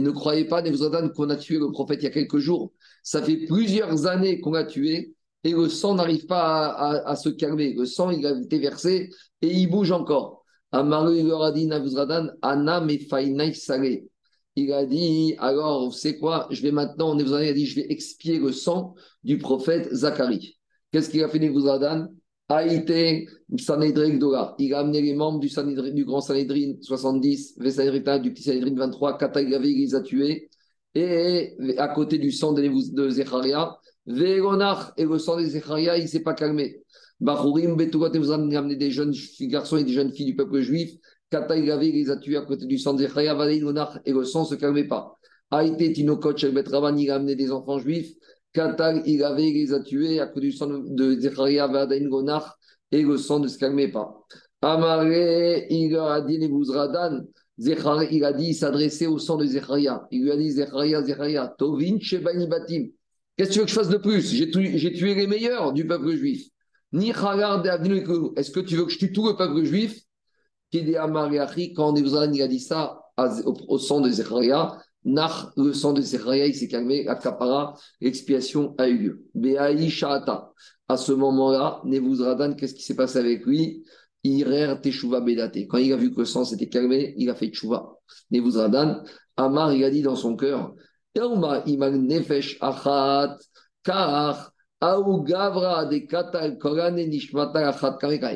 [0.00, 2.72] ne croyez pas, qu'on a tué le prophète il y a quelques jours.
[3.02, 7.74] Ça fait plusieurs années qu'on l'a tué et le sang n'arrive pas à, se calmer.
[7.74, 9.10] Le sang, il a été versé
[9.42, 10.44] et il bouge encore.
[10.72, 10.78] Il
[14.72, 16.48] a dit, alors, c'est quoi?
[16.50, 20.58] Je vais maintenant, on a dit, je vais expier le sang du prophète Zacharie.
[20.90, 22.08] Qu'est-ce qu'il a fait Nebuzradan
[22.48, 23.26] Haïté,
[23.58, 24.54] Sanhedrin Dora.
[24.58, 25.50] Il a amené les membres du,
[25.92, 30.48] du grand Sanhedrin 70, Vesanhedrin du petit Sanhedrin 23, Katagavé, il les a tués.
[30.94, 33.10] Et à côté du sang de, de
[34.06, 36.82] Véronach et le sang de Zecharia, il ne s'est pas calmé.
[37.20, 40.92] Bachurim, Betougot, vous avez amené des jeunes garçons et des jeunes filles du peuple juif.
[41.30, 44.42] Katagavé, il les a tués à côté du sang de Zecharia, Véronach et le sang
[44.42, 45.16] ne se calmait pas.
[45.50, 48.12] Haïté, Tinokot, El Betravan, il a amené des enfants juifs.
[48.52, 52.56] Katal, il avait, les a tués à cause du sang de Zecharia, Vadain, Gonach,
[52.90, 54.24] et le sang ne se calmait pas.
[54.62, 56.40] Amaré, il leur a dit,
[57.58, 60.08] Zecharia, il a dit, il s'adressait au sang de Zecharia.
[60.10, 62.88] Il lui a dit, Zecharia, Zecharia, Tovin, Shebani Batim.
[63.36, 64.30] Qu'est-ce que tu veux que je fasse de plus?
[64.30, 66.48] J'ai tué les meilleurs du peuple juif.
[66.92, 70.00] Est-ce que tu veux que je tue tout le peuple juif?
[70.72, 76.46] Quand Nebuzradan il a dit ça au, sang de Zecharia, Nach, le sang de Zechariah,
[76.46, 77.06] il s'est calmé.
[77.06, 79.24] Akapara, l'expiation a eu lieu.
[79.34, 79.92] Beaï.
[80.88, 83.84] À ce moment-là, Nebuzradan, qu'est-ce qui s'est passé avec lui?
[84.24, 84.74] Irer.
[84.82, 87.92] Quand il a vu que le sang s'était calmé, il a fait Teshuva.
[88.32, 89.04] Nebuzradan,
[89.36, 90.74] Amar, il a dit dans son cœur
[95.22, 96.58] Gavra de Katal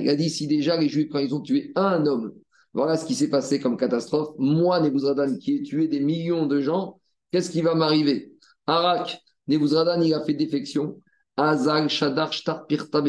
[0.01, 2.33] Il a dit si déjà les Juifs, quand ils ont tué un homme,
[2.73, 4.35] voilà ce qui s'est passé comme catastrophe.
[4.39, 8.33] Moi, Nebuzradan, qui ai tué des millions de gens, qu'est-ce qui va m'arriver?
[8.67, 11.03] Arak, Nebuzradan, il a fait défection.
[11.37, 13.03] Azal, Shadar, Shtar, Pirta,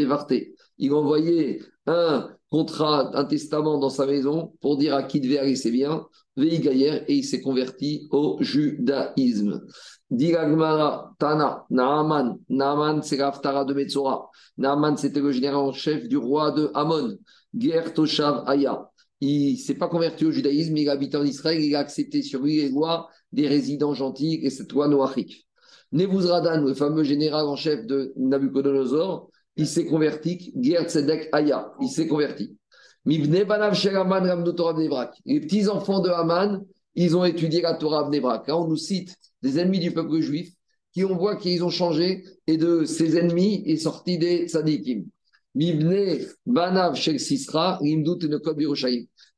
[0.77, 5.39] Il a envoyé un contrat, un testament dans sa maison pour dire à qui devait
[5.39, 6.05] aller ses biens.
[6.37, 9.61] Veigayer, et il s'est converti au judaïsme.
[10.09, 12.37] Diragmara, Tana, Naaman.
[12.49, 14.29] Naaman, c'est l'Aftara de Metzora.
[14.57, 17.17] Naaman, c'était le général en chef du roi de Amon.
[17.53, 21.75] Ger Toshav Aya il ne s'est pas converti au judaïsme, il habite en Israël, il
[21.75, 25.47] a accepté sur lui les lois des résidents gentils et cette loi noachique.
[25.91, 30.85] Nebuzradan, le fameux général en chef de Nabucodonosor, il s'est converti, Ger
[31.31, 32.55] Aya, il s'est converti.
[33.05, 33.19] Les
[35.39, 38.47] petits-enfants de Haman, ils ont étudié la Torah Bnebrak.
[38.47, 40.53] Là, on nous cite des ennemis du peuple juif
[40.93, 45.05] qui, on voit qu'ils ont changé, et de ces ennemis est sorti des tzadikim.
[45.53, 48.19] Banav Shel Sisra, Rimdut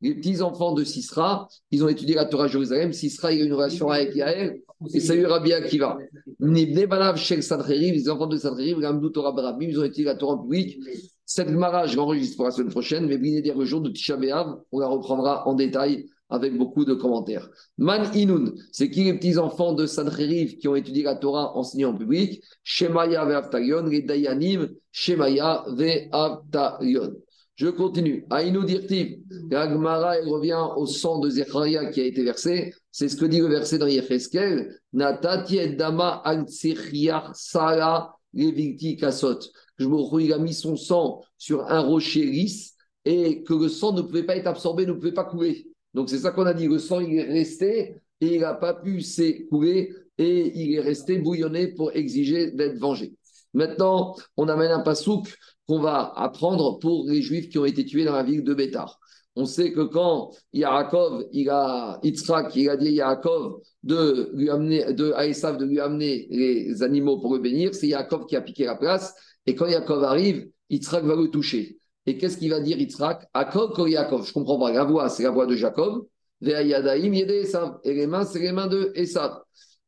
[0.01, 2.93] Les petits-enfants de Sisra, ils ont étudié la Torah à Jérusalem.
[2.93, 4.61] Sisra, il a une relation avec Yael,
[4.93, 5.97] et ça lui Rabbi Akiva.
[6.39, 10.43] Mibne Banav Shel les enfants de Sadreriv, Rimdut Torah ils ont étudié la Torah en
[10.43, 10.79] public.
[11.25, 14.55] Cette Gemara, je l'enregistre pour la semaine prochaine, mais Bine le jour de Tisha B'Av,
[14.71, 17.47] on la reprendra en détail avec beaucoup de commentaires.
[17.77, 21.95] Man Inun, c'est qui les petits-enfants de Sancheriv qui ont étudié la Torah enseignée en
[21.95, 22.43] public?
[22.63, 27.13] Shemaya ve'avtalion, les Dayanim, Shemaya ve'avtalion.
[27.55, 28.25] Je continue.
[28.31, 29.19] Aïnou dirtiv,
[29.51, 32.73] la Gemara revient au sang de Zechariah qui a été versé.
[32.91, 34.75] C'est ce que dit le verset dans Yecheskel.
[34.91, 39.39] Natati dama al sala levikti kasot.
[39.77, 42.73] Je me il a mis son sang sur un rocher lisse
[43.05, 45.67] et que le sang ne pouvait pas être absorbé, ne pouvait pas couler.
[45.93, 48.73] Donc c'est ça qu'on a dit, le sang il est resté et il n'a pas
[48.73, 53.13] pu s'écouler et il est resté bouillonné pour exiger d'être vengé.
[53.53, 55.35] Maintenant, on amène un pasouk
[55.67, 58.99] qu'on va apprendre pour les juifs qui ont été tués dans la ville de Bétar.
[59.35, 64.93] On sait que quand Yaakov, il a, il a dit à Yaakov de lui amener,
[64.93, 68.75] de de lui amener les animaux pour le bénir, c'est Yaakov qui a piqué la
[68.75, 69.15] place.
[69.47, 71.79] Et quand Yaakov arrive, Yitzhak va le toucher.
[72.05, 73.27] Et qu'est-ce qu'il va dire Yitzhak?
[73.33, 74.25] Akol Yaakov.
[74.25, 74.71] Je comprends pas.
[74.71, 76.05] La voix, c'est la voix de Jacob.
[76.41, 79.39] Et les mains, c'est les mains de Esav.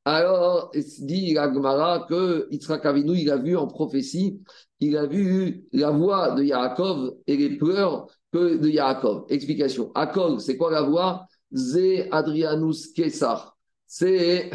[0.06, 4.40] Alors, dit la Gemara que Yitzhak Avinu, il a vu en prophétie,
[4.80, 9.26] il a vu la voix de Yaakov et les pleurs que de Yaakov.
[9.30, 9.92] Explication.
[9.96, 11.26] Akol, c'est quoi la voix?
[11.52, 13.55] Zé Adrianus Kesar.
[13.88, 14.50] C'est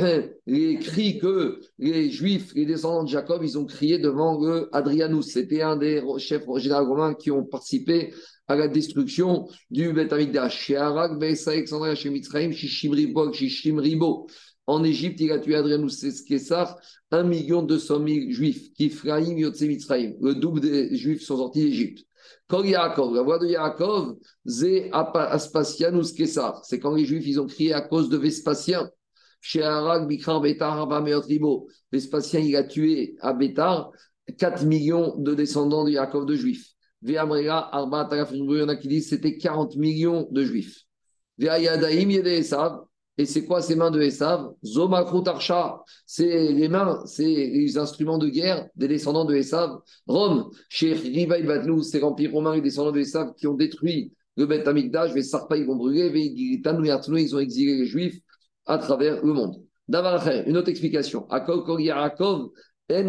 [0.47, 4.40] les cris que les Juifs, les descendants de Jacob, ils ont crié devant
[4.73, 5.27] Adrianus.
[5.27, 8.12] C'était un des chefs généraux romains qui ont participé
[8.49, 10.12] à la destruction du Beth.
[10.49, 14.27] Chez Arak, Alexandria, chez Mitzrayim, chez Shimribo, chez Shimribo.
[14.66, 16.77] En Égypte, il a tué Adrianus Kessar,
[17.11, 20.14] 1 million 200 000 juifs, Kifraïm, Yotze Mitzrayim.
[20.21, 22.05] Le double des juifs sont sortis d'Égypte.
[22.47, 24.16] Quand Yaakov, la voix de Yaakov,
[24.47, 28.90] Zé Aspasianus Kessar, c'est quand les juifs ils ont crié à cause de Vespasien.
[29.40, 31.68] Chez Arak, Bikran, Bétar, Meotribo.
[31.92, 33.90] Vespasien, il a tué à Bétar
[34.38, 36.74] 4 millions de descendants de Yaakov de juifs.
[37.03, 40.83] Ve'amrega, Arba, il y en a qui disent c'était 40 millions de juifs.
[41.38, 42.81] Ve'ayadaim, Yedesav,
[43.20, 44.55] et c'est quoi ces mains de Esav?
[44.64, 49.79] Zomakrutarcha, c'est les mains, c'est les instruments de guerre des descendants de Esav.
[50.07, 54.46] Rome, chez Rivaï Badlou, c'est l'empire romain et descendants de Esav qui ont détruit le
[54.46, 58.20] Beth Amikdash, les Sarpa, ils vont brûler, ils ont exilé les Juifs
[58.70, 59.56] à travers le monde.
[59.88, 61.26] D'abord, une autre explication.
[61.30, 62.50] Yaakov, Yaakov.
[62.88, 63.06] Il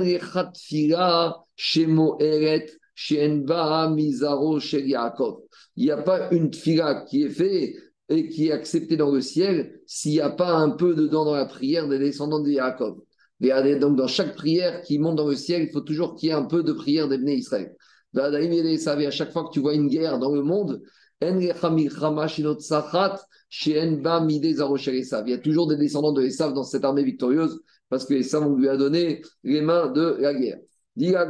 [5.78, 7.76] n'y a pas une fila qui est faite
[8.10, 11.36] et qui est accepté dans le ciel s'il n'y a pas un peu dedans dans
[11.36, 13.02] la prière des descendants de Jacob.
[13.40, 16.36] Donc, dans chaque prière qui monte dans le ciel, il faut toujours qu'il y ait
[16.36, 17.76] un peu de prière des Israël.
[18.16, 20.82] À chaque fois que tu vois une guerre dans le monde,
[21.22, 21.52] il y
[25.34, 28.78] a toujours des descendants de Esav dans cette armée victorieuse parce que Esav, lui a
[28.78, 30.58] donné les mains de la guerre.
[30.96, 31.28] Maintenant,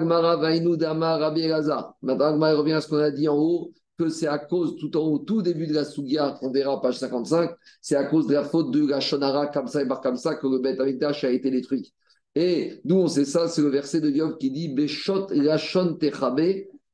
[2.58, 5.19] revient à ce qu'on a dit en haut que c'est à cause, tout en haut,
[5.19, 7.51] tout début de la Sougia, on verra page 55,
[7.82, 10.36] c'est à cause de la faute de la Shonara, comme ça et par comme ça,
[10.36, 10.88] que le Beth a
[11.30, 11.93] été détruit.
[12.34, 16.39] Et d'où on sait ça, c'est le verset de Yov qui dit Beshot Lachon Techabe,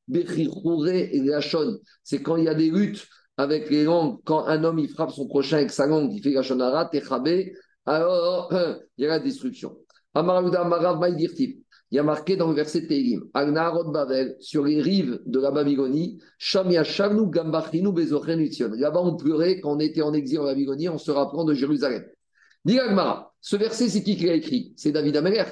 [0.10, 1.80] et Lachon.
[2.04, 5.12] C'est quand il y a des luttes avec les langues, quand un homme il frappe
[5.12, 7.30] son prochain avec sa langue, il fait la Shonara, Techabe,
[7.86, 8.52] alors
[8.98, 9.78] il y a la destruction.
[11.90, 15.52] Il y a marqué dans le verset Tehillim, Agnarod Bavel, sur les rives de la
[15.52, 16.20] Babylonie,
[16.54, 16.84] Là-bas,
[19.00, 22.04] on pleurait quand on était en exil en Babylonie, en se rappelant de Jérusalem.
[22.66, 22.80] Dit
[23.40, 24.74] ce verset, c'est qui qui l'a écrit?
[24.76, 25.44] C'est David Améler.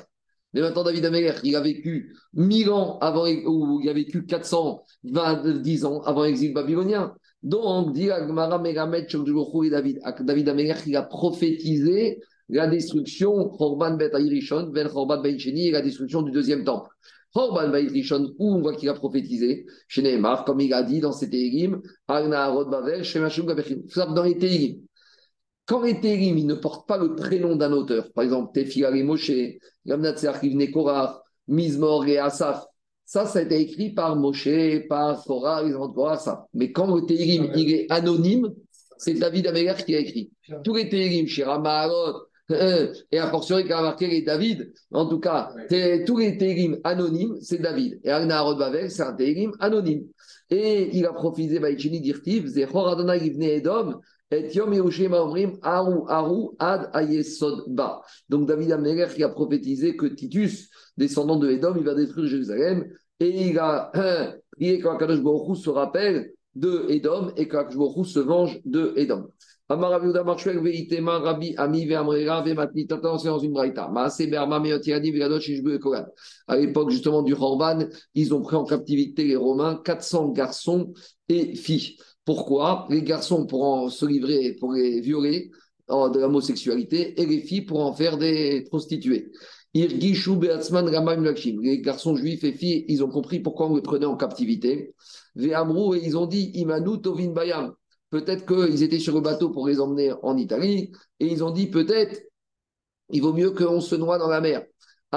[0.56, 5.84] Mais maintenant, David Améler, il a vécu 1000 ans avant, ou il a vécu 420
[5.84, 7.14] ans avant l'exil babylonien.
[7.44, 10.00] Donc, dit Agmara Megamet et David.
[10.22, 15.82] David Améler, il a prophétisé la destruction, Khorban Bet Ayrishon, Ben Khorban Bet et la
[15.82, 16.90] destruction du deuxième temple.
[17.34, 21.02] Khorban Bet Ayrishon, où on voit qu'il a prophétisé, chez Neymar, comme il a dit
[21.02, 23.82] dans ses Télim, Agna Arod Bavel, Shemashum Gabechim.
[23.94, 24.78] Dans les Télim,
[25.66, 29.32] quand les Télim, ils ne portent pas le prénom d'un auteur, par exemple, Tefilale Moshe,
[29.86, 32.66] Gamnatseach Ivne Korach, Mizmor et Asaf,
[33.04, 36.46] ça, ça a été écrit par Moshe, par Korah, enfants de Korah, ça.
[36.54, 38.54] Mais quand le Télim, il est anonyme,
[38.98, 40.32] c'est David Améler qui a écrit.
[40.64, 45.20] Tous les Télim, chez Ramaharot, euh, et a fortiori a marqué les David, en tout
[45.20, 45.50] cas,
[46.06, 48.00] tous les térim anonymes, c'est David.
[48.04, 50.04] Et Agna Arod Bavel, c'est un térim anonyme.
[50.52, 54.00] Et il a profité, Baïchini Dirtiv, Zechor Adonai Ibne Edom,
[54.32, 58.02] et Yom Yehushim Omrim, Aru, Aru, Ad Ayesod Ba.
[58.30, 62.90] Donc David Améler qui a prophétisé que Titus, descendant de Edom, il va détruire Jérusalem.
[63.20, 63.92] Et il a
[64.52, 69.30] prié qu'Akadosh Baruch se rappelle de Edom et qu'Akadosh se venge de Edom.
[69.68, 69.76] À
[76.58, 77.80] l'époque justement du Horban,
[78.14, 80.94] ils ont pris en captivité les Romains 400 garçons
[81.30, 81.98] et filles.
[82.26, 85.52] Pourquoi Les garçons pour se livrer, pour les violer
[85.88, 89.32] de l'homosexualité et les filles pour en faire des prostituées.
[89.74, 89.88] Les
[91.82, 94.96] garçons juifs et filles, ils ont compris pourquoi on les prenait en captivité.
[95.38, 97.74] Et ils ont dit Imanu Tovin Bayam.
[98.10, 101.68] Peut-être qu'ils étaient sur le bateau pour les emmener en Italie et ils ont dit
[101.68, 102.22] peut-être
[103.10, 104.66] il vaut mieux qu'on se noie dans la mer.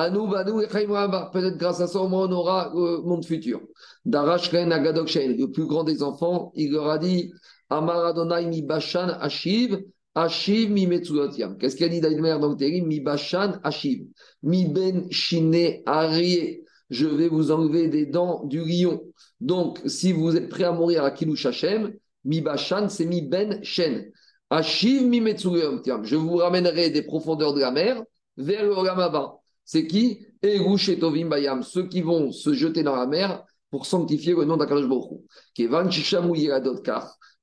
[0.00, 3.60] À nous, peut-être grâce à ça, au moins on aura le monde futur.
[4.04, 7.32] Darash le plus grand des enfants, il leur a dit
[7.68, 9.76] Amaradonai mi bashan ashiv,
[10.14, 14.06] ashiv mi Qu'est-ce qu'il a dit Daïdmer dans le Mi bashan ashiv,
[14.44, 16.62] mi ben shine arié.
[16.90, 19.02] Je vais vous enlever des dents du lion.
[19.40, 21.92] Donc, si vous êtes prêt à mourir à Kilouch Hashem,
[22.24, 24.12] Mi Bashan, c'est Mi Ben Shen.
[24.48, 28.00] Ashiv Mi Je vous ramènerai des profondeurs de la mer
[28.36, 29.38] vers le Ramaba.
[29.68, 30.26] C'est qui?
[30.42, 34.46] Erush et Tovim Bayam, ceux qui vont se jeter dans la mer pour sanctifier le
[34.46, 36.38] nom d'Akadosh Baruch Shishamu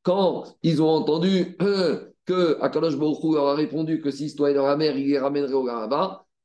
[0.01, 4.75] Quand ils ont entendu euh, que Akadosh leur a répondu que s'ils se dans la
[4.75, 5.69] mer, il les ramènerait au.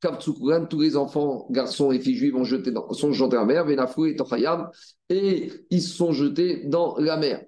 [0.01, 4.15] Kaptsukuran, tous les enfants, garçons et filles juives dans, sont jetés dans la mer, et
[4.15, 4.69] Tochayam,
[5.09, 7.43] et ils se sont jetés dans la mer.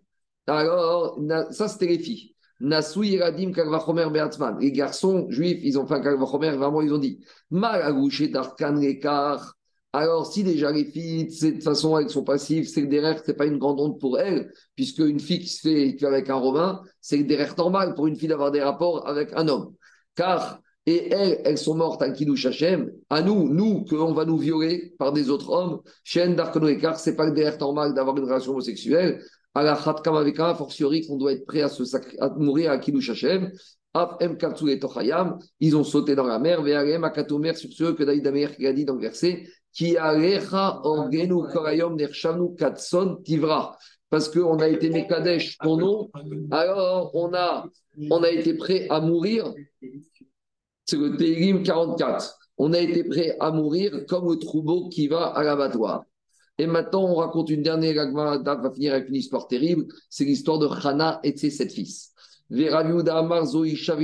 [0.48, 1.20] Alors,
[1.52, 2.33] ça, c'était les filles.
[2.64, 4.58] Nasou Iradim Kalvachomer Beatzman.
[4.60, 7.20] Les garçons juifs, ils ont fait un Kalvachomer, vraiment, ils ont dit
[7.52, 9.56] Malagouché Tarkan Lekar.
[9.92, 13.30] Alors, si déjà les filles, de toute façon, elles sont passives, c'est que derrière, ce
[13.30, 16.36] n'est pas une grande honte pour elles, puisque une fille qui se fait avec un
[16.36, 19.76] Romain, c'est que derrière normal pour une fille d'avoir des rapports avec un homme.
[20.16, 24.38] Car, et elles, elles sont mortes à Kiddush Hashem, à nous, nous, qu'on va nous
[24.38, 28.24] violer par des autres hommes, Shen Darkono car ce n'est pas derrière normal d'avoir une
[28.24, 29.22] relation homosexuelle,
[29.56, 31.84] à la Khatkam avec fortiori qu'on doit être prêt à, se
[32.20, 33.52] à mourir à Kiddush Hashem,
[35.60, 36.64] ils ont sauté dans la mer,
[37.56, 41.98] sur ceux que David Amer a dit dans le verset, qui orgenu korayom
[42.58, 43.78] katson tivra.
[44.10, 46.12] Parce qu'on a été Mekadesh ton nom,
[46.52, 47.66] alors on a,
[48.12, 49.52] on a été prêt à mourir.
[50.86, 52.38] C'est le Télim 44.
[52.58, 56.04] On a été prêt à mourir comme le troupeau qui va à l'abattoir.
[56.58, 59.88] Et maintenant, on raconte une dernière Gagma, va finir avec une histoire terrible.
[60.10, 62.14] C'est l'histoire de Hana et de ses sept fils.
[62.52, 63.98] Amar Zoisha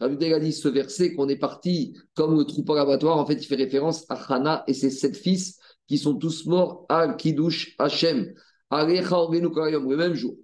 [0.00, 3.18] Rabbi a dit ce verset qu'on est parti comme le troupeau abattoir.
[3.18, 6.86] En fait, il fait référence à Hana et ses sept fils qui sont tous morts
[6.88, 8.32] à Kiddush Hashem.
[8.70, 10.36] Le même jour.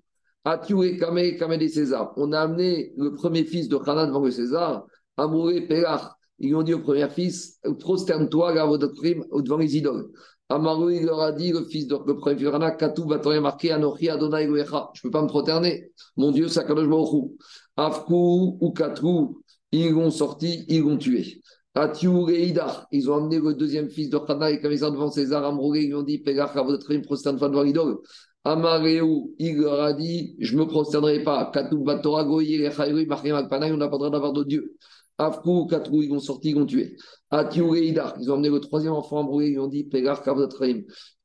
[1.69, 2.13] César.
[2.17, 4.87] On a amené le premier fils de Hana devant le César,
[5.17, 6.13] Amouré Pelach.
[6.39, 10.11] Ils ont dit au premier fils Prosterne-toi devant les idoles.
[10.51, 13.07] Amarou, il leur a dit, le fils de le premier Hana, Katou,
[13.41, 15.93] marqué Anochi Adonai Je ne peux pas me proterner.
[16.17, 17.31] Mon Dieu, c'est Kadosh Baruch
[17.77, 21.41] Afkou ou Katrou, ils l'ont sorti, ils l'ont tué.
[21.77, 22.53] Atiou et
[22.91, 26.03] ils ont amené le deuxième fils de Khana et commissaire devant César, Amroulé, ils ont
[26.03, 26.53] dit Pégach,
[26.85, 27.99] crime, prosterne-toi devant l'idole.
[28.43, 31.51] Amaréou, il leur a dit Je ne me prosternerai pas.
[31.55, 34.77] Katou Batora, Goyi, Echaïrui, Marquem Akpanaï, on n'a pas le droit d'avoir de Dieu.
[35.21, 36.97] Afkou, Katrou, ils l'ont sorti, ils l'ont tué.
[37.31, 40.85] Atiou et ils ont amené le troisième enfant, Amroulé, ils ont dit votre crime,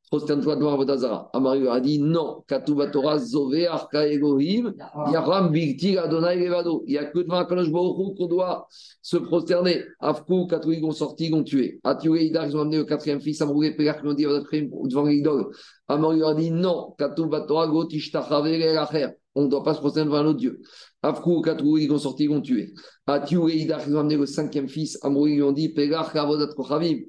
[0.09, 1.29] prosterne-toi devant Avodazara.
[1.33, 2.43] Amario a dit non.
[2.47, 4.73] Katuba Torah Zové Arka Elohim
[5.11, 6.83] Yaram Bigti Adonai Levado.
[6.87, 7.45] Il n'y a que devant
[8.13, 8.67] qu'on doit
[9.01, 9.83] se prosterner.
[9.99, 11.79] Afkou, Katou, ils ont sorti, ils ont tué.
[11.83, 13.41] Atioué Idar, ils ont amené le quatrième fils.
[13.41, 15.47] Amroué Pégar, ils ont dit devant l'idole.
[15.87, 16.93] Amario a dit non.
[16.97, 19.07] Katuba Torah Gotishtachave Lacher.
[19.37, 20.61] On ne doit pas se prosterner devant un autre Dieu.
[21.05, 22.73] Afkou, Katou, ils ont sorti, ils ont tué.
[23.05, 24.97] Atioué Idar, ils ont amené le cinquième fils.
[25.03, 27.01] Amroué, ils ont dit Pégar, Kavodat Kochavim.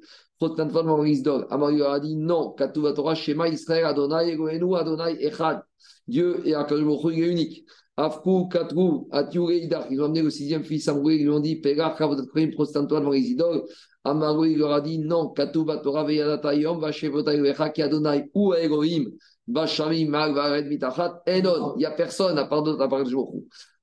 [1.49, 2.53] Amario a dit non,
[2.93, 5.63] Torah, Shema Israël, Adonai, Egoenu, Adonai, Echad.
[6.07, 7.65] Dieu et Akadosh il est unique.
[7.97, 11.55] Afkou, Katrou, Atiou et Idar, ils ont amené le sixième fils Amroué, ils ont dit
[11.55, 12.21] Pégar, Kavodat
[12.53, 13.63] prosterne-toi devant les idoles.
[14.03, 19.09] Amario, il a dit non, Katouva Torah, Veyadatayom, Vachevotai, Echaki, Adonai, ou Elohim,
[19.47, 21.73] Vachamim, Mag, Vared, Mitachat, Enon.
[21.77, 23.11] Il n'y a personne à part de Baruch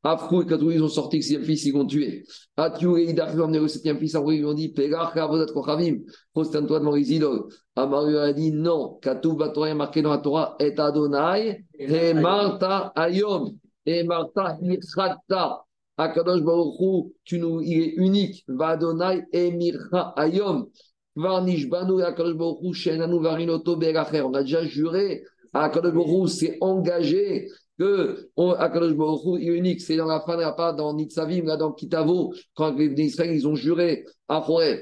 [0.07, 2.25] Afrou et Katou, ils ont sorti le sixième fils, ils l'ont tué.
[2.59, 5.51] Atiou et Idar, ils ont amené le septième fils, ils lui ont dit Pégar, Kavodat,
[5.53, 6.01] Kochavim,
[6.35, 7.45] prosterne-toi devant les idoles.
[7.75, 12.93] Amario a dit non, Katou, Torah est marqué dans la Torah, et Adonai, et Marta,
[12.95, 15.65] Ayom, et Marta, Mirchata.
[15.97, 18.45] Akadosh Baruch tu nous, il est unique.
[18.49, 20.67] Vadonai et Mircha Ayom.
[21.15, 24.23] Varnish Banu Akadosh Baruch Shenanu Varinoto Beracher.
[24.23, 25.23] On a déjà juré.
[25.53, 27.49] Akadosh Baruch s'est engagé
[27.79, 29.81] que Akadosh Baruch est unique.
[29.81, 33.49] C'est dans la fin de part dans Nitzavim, là dans Kitavo, quand les Israël, ils
[33.49, 34.81] ont juré à Horeb.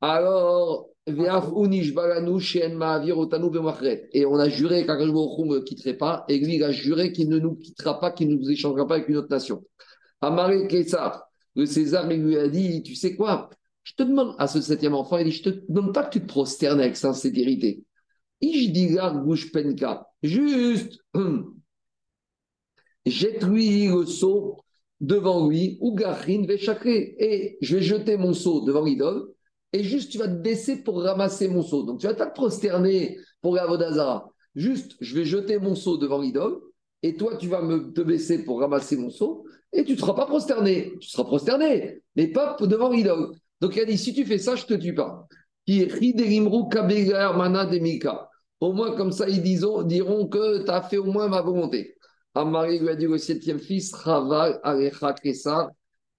[0.00, 1.12] Alors, et
[4.26, 7.38] on a juré qu'Akadosh Baruch ne quitterait pas, et lui, il a juré qu'il ne
[7.38, 9.62] nous quittera pas, qu'il ne nous échangera pas avec une autre nation.
[10.22, 13.50] Amaré César, le César, il lui a dit Tu sais quoi?
[13.82, 16.20] Je te demande à ce septième enfant, il dit Je te demande pas que tu
[16.22, 17.84] te prosternes avec sincérité.
[18.40, 19.22] Ishdigar
[19.52, 20.06] Penka.
[20.22, 20.98] Juste,
[23.06, 24.56] jette-lui le seau
[25.00, 29.28] devant lui, ou Garin Vechakre, et je vais jeter mon seau devant l'idole,
[29.72, 31.82] et juste tu vas te baisser pour ramasser mon seau.
[31.82, 34.30] Donc tu vas te prosterner pour la Vodazara.
[34.54, 36.60] Juste, je vais jeter mon seau devant l'idole,
[37.02, 40.14] et toi tu vas me te baisser pour ramasser mon seau, et tu ne seras
[40.14, 40.92] pas prosterné.
[41.00, 43.32] Tu seras prosterné, mais pas devant l'idole.
[43.60, 45.26] Donc il a dit si tu fais ça, je te tue pas.
[48.60, 51.96] Au moins, comme ça, ils diront que tu as fait au moins ma volonté.
[52.34, 55.70] Amari lui a dit au septième fils, Raval Alecha Kessar,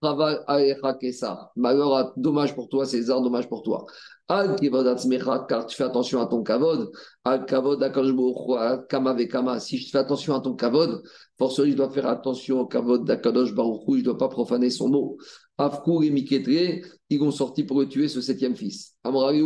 [0.01, 1.51] Raval Alecha Kessar.
[1.55, 3.85] Malheur, dommage pour toi, César, dommage pour toi.
[4.27, 6.91] Al car tu fais attention à ton kavod.
[7.25, 7.79] Al kavod
[8.89, 9.59] kama kama.
[9.59, 11.03] Si je fais attention à ton kavod,
[11.37, 14.89] forcément, je dois faire attention au kavod d'Akadosh Baruch je ne dois pas profaner son
[14.89, 15.17] mot.
[15.57, 18.95] Afkour et Miketre, ils ont sorti pour le tuer ce septième fils.
[19.03, 19.41] Amari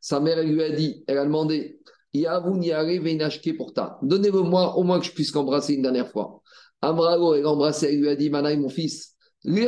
[0.00, 1.80] sa mère, lui a dit, elle a demandé.
[4.02, 6.40] Donnez-le-moi au moins que je puisse l'embrasser une dernière fois.
[6.80, 9.60] Amrago, elle embrassé, elle lui a dit Manaï, mon fils, tu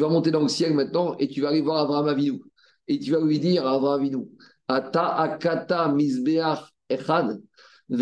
[0.00, 2.40] vas monter dans le ciel maintenant et tu vas aller voir Abraham Avinu.
[2.86, 4.28] Et tu vas lui dire Abraham Avinu
[4.68, 7.40] Ata akata misbeach echad,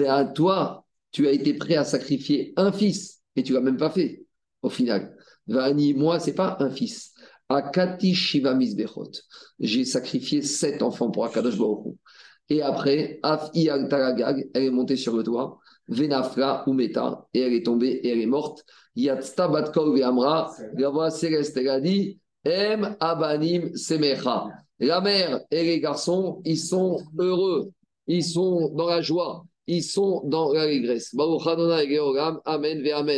[0.07, 3.91] à toi, tu as été prêt à sacrifier un fils, et tu l'as même pas
[3.91, 4.25] fait,
[4.63, 5.17] au final.
[5.47, 7.12] Vani, moi, c'est pas un fils.
[7.53, 9.11] Akati Shiva Misbechot.
[9.61, 11.95] J'ai sacrifié sept enfants pour Akadosh Baruch
[12.49, 15.59] Et après, Afi Taragag, elle est montée sur le toit.
[15.89, 18.65] Venafra Umeta, et elle est tombée et elle est morte.
[18.97, 24.49] Yatsta Batkol Ve'amra, la voix céleste, elle a dit Em Abanim Semecha.
[24.79, 27.71] La mère et les garçons, ils sont heureux,
[28.07, 31.15] ils sont dans la joie, ils sont dans l'allégresse.
[31.15, 33.11] Baruch Amen ve Amen.